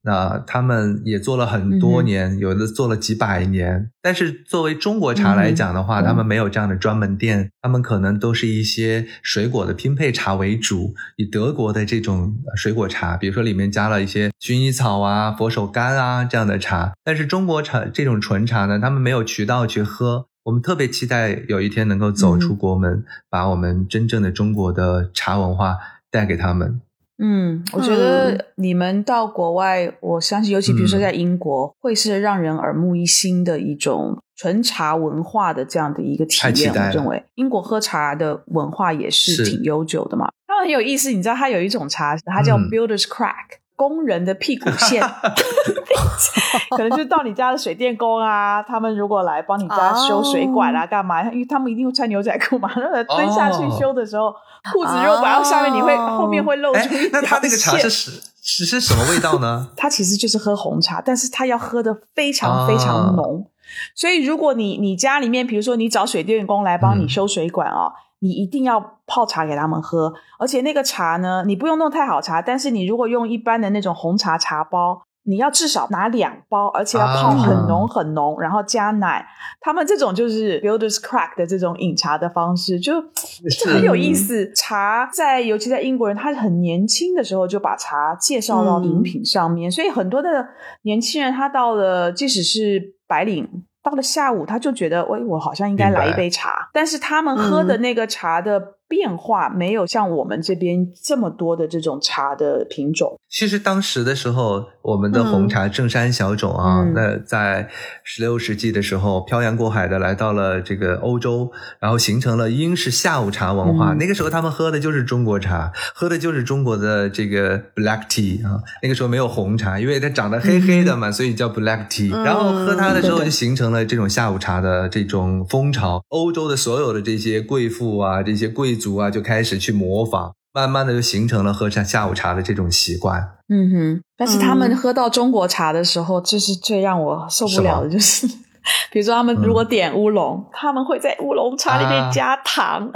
[0.00, 3.90] 那他们也做了很多年，有的做了几百年。
[4.00, 16.92] 但是作为中国茶来讲的话，嗯他们没有这样的专门店，他们可能都是一些水果的拼配茶为主，以德国的这种水果茶，比如说里面加了一些薰衣草啊、佛手柑啊这样的茶。
[17.04, 20.26] 但是中国茶这种纯茶呢，他们没有渠道去喝。
[20.44, 25.76] 我们特别期待有一天能够走出国门，把我们真正的中国的茶文化
[26.10, 26.80] 带给他们。
[27.18, 36.42] 嗯，我觉得你们到国外，我相信，尤其比如说在英国，会是让人耳目一新的一种纯茶文化的这样的一个体验。
[36.42, 40.30] 太期待我认为英国喝茶的文化也是是挺悠久的嘛。
[40.46, 43.58] 它很有意思，你知道，它有一种茶，它叫嗯 Builder's Crack。
[43.78, 45.00] 工人的屁股线，
[46.70, 51.22] 可能就是到你家的水电工啊，他们如果来帮你家修水管啊，干嘛？
[51.30, 54.34] 因为他们一定会穿牛仔裤嘛， 那个蹲下去修的时候，
[54.72, 58.10] 裤子如果摆到下面，你会哦后面会露出哎一，条那他那个茶是是
[58.42, 59.68] 是是什么味道呢？
[59.78, 63.46] 他其实就是喝红茶，但是他要喝的非常非常浓。
[63.94, 75.02] 所以如果你你家里面，比如说你找水电工来帮你嗯修水管哦，你一定要泡茶给他们喝，而且那个茶呢，你不用弄太好茶，但是你如果用一般的那种红茶茶包。
[75.24, 79.26] 你要至少拿两包，而且要泡很浓很浓，然后加奶。
[79.60, 84.50] 他们这种就是 Builders Crack 的这种饮茶的方式，就就很有意思。
[84.54, 90.48] 茶在尤其在英国人，他很年轻的时候就把茶介绍到饮品上面，所以很多的
[90.84, 93.66] 年轻人他到了，即使是白领。
[93.82, 96.68] 到了下午，他就觉得，喂，我好像应该来一杯茶。
[96.72, 103.18] 但是他们喝的那个茶的变化没有像我们这边这么多的这种茶的品种。
[103.28, 107.68] 其实当时的时候，我们的红茶正山小种啊，嗯那在
[108.02, 113.92] 十六世纪的时候漂洋过海的来到了这个欧洲，然后形成了英式下午茶文化。
[113.92, 118.62] 嗯那个时候他们喝的就是中国茶，喝的就是中国的这个 black tea 啊。
[118.82, 122.14] 那个时候没有红茶，因为它长得黑黑的嘛，所以叫 black tea。
[122.14, 126.02] 嗯然后喝它的时候就形成了这种下午茶的这种风潮。
[126.08, 130.32] 欧洲的所有的这些贵妇啊、这些贵族啊，就开始去模仿。
[130.50, 133.22] 慢慢的就形成了喝下下午茶的这种习惯。
[133.48, 138.26] 嗯哼，但是他们嗯喝到中国茶的时候，这是最让我受不了的，就是
[138.92, 142.90] 比如说他们如果点乌龙，他们会在乌龙茶里面啊加糖。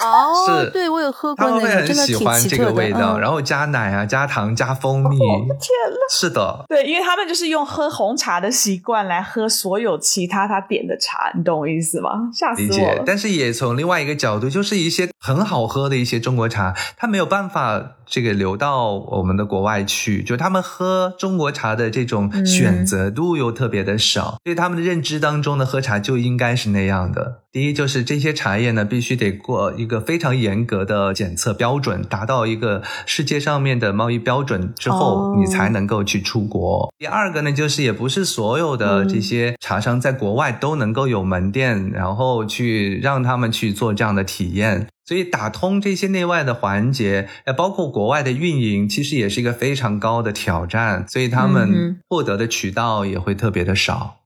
[0.00, 2.68] 哦 是，对我有喝过他们会那个，真的很喜欢挺奇特的。
[2.70, 5.18] 这个味道，嗯然后加奶啊、加糖、加蜂蜜。
[5.18, 5.98] 天呐！
[6.10, 12.30] 是的，对，因为他们就是用喝红茶的习惯来喝所有其他他点的茶，你懂我意思吗？
[12.32, 12.94] 吓死我了。。
[12.96, 27.44] 解但是也从另外一个角度，就是一些很好喝的一些中国茶，它没有办法这个流到我们的国外去，就他们喝中国茶的这种嗯选择度又特别的少，所以他们的认知当中的喝茶就应该是那样的。
[27.52, 36.94] 第一就是这些茶叶呢，必须得过一个非常严格的检测标准，达到一个世界上面的贸易标准之后，哦你才能够去出国。
[36.96, 44.86] 第二个呢，就是也不是所有的嗯这些茶商在国外都能够有门店，然后去让他们去做这样的体验。
[45.04, 51.04] 所以打通这些内外的环节，呃，包括国外的运营，其实也是一个非常高的挑战。
[51.08, 54.19] 所以他嗯们获得的渠道也会特别的少。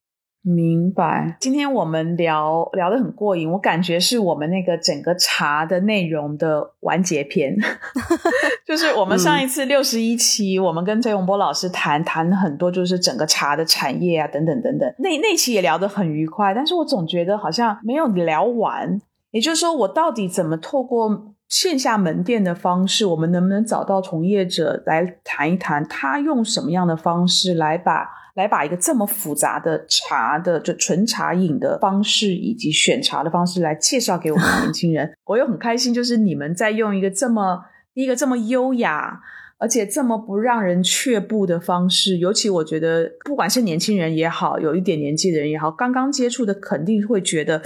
[0.46, 1.38] 明白。
[1.40, 7.56] 今天我们聊聊得很过瘾，我感觉是我们那个整个茶的内容的完结篇，
[8.66, 14.94] 就是我们上一次六十一期，我们跟崔永波老师谈谈很多，就是整个茶的产业啊，等等等等。
[14.98, 19.00] 那那期也聊得很愉快，但是我总觉得好像没有聊完。
[19.30, 35.14] 也就是说，我到底怎么透过线下门店的方式，我们能不能找到从业者来谈一谈，他用什么样的方式来把来把一个这么复杂的茶的就纯茶饮的方式，以及选茶的方式来介绍给我们年轻人？
[35.26, 37.64] 我又很开心，就是你们在用一个这么
[37.94, 39.20] 一个这么优雅。
[39.56, 47.62] 而且这么不让人却步的方式，尤其我觉得，不管是年轻人也好，有一点年纪的人也好，刚刚接触的肯定会觉得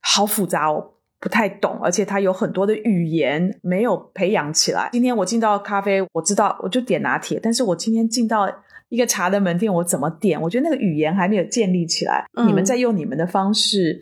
[0.00, 0.92] 好复杂哦。
[1.18, 4.90] 不太懂，而且他有很多的语言没有培养起来。
[4.92, 8.46] 今天我进到咖啡，我知道我就点拿铁，但是我今天进到
[8.90, 10.38] 一个茶的门店，我怎么点？
[10.42, 12.26] 我觉得那个语言还没有建立起来。
[12.34, 13.98] 嗯你们在用你们的方式，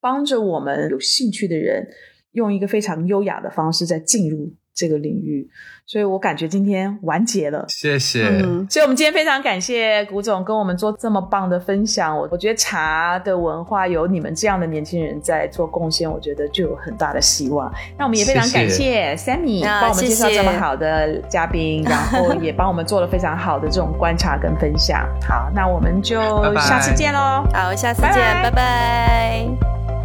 [0.00, 1.86] 帮着我们有兴趣的人，
[2.32, 5.48] 用一个非常优雅的方式在进入这个领域。
[5.86, 7.64] 所以我感觉今天完结了。
[7.68, 8.24] 谢谢。
[8.28, 12.16] 嗯，所以，我们今天非常感谢古总跟我们做这么棒的分享。
[12.16, 17.68] 我我觉得茶的文化有你们这样的年轻人在做贡献，我觉得就有很大的希望。
[17.98, 25.04] 那我们也非常感谢 Sammy 啊帮我们介绍这么好的嘉宾，然后也帮我们做了非常好的这种观察跟分享。
[25.28, 26.20] 好，那我们就
[26.54, 27.44] 下次见喽。
[27.52, 29.99] 好，下次拜见，拜拜拜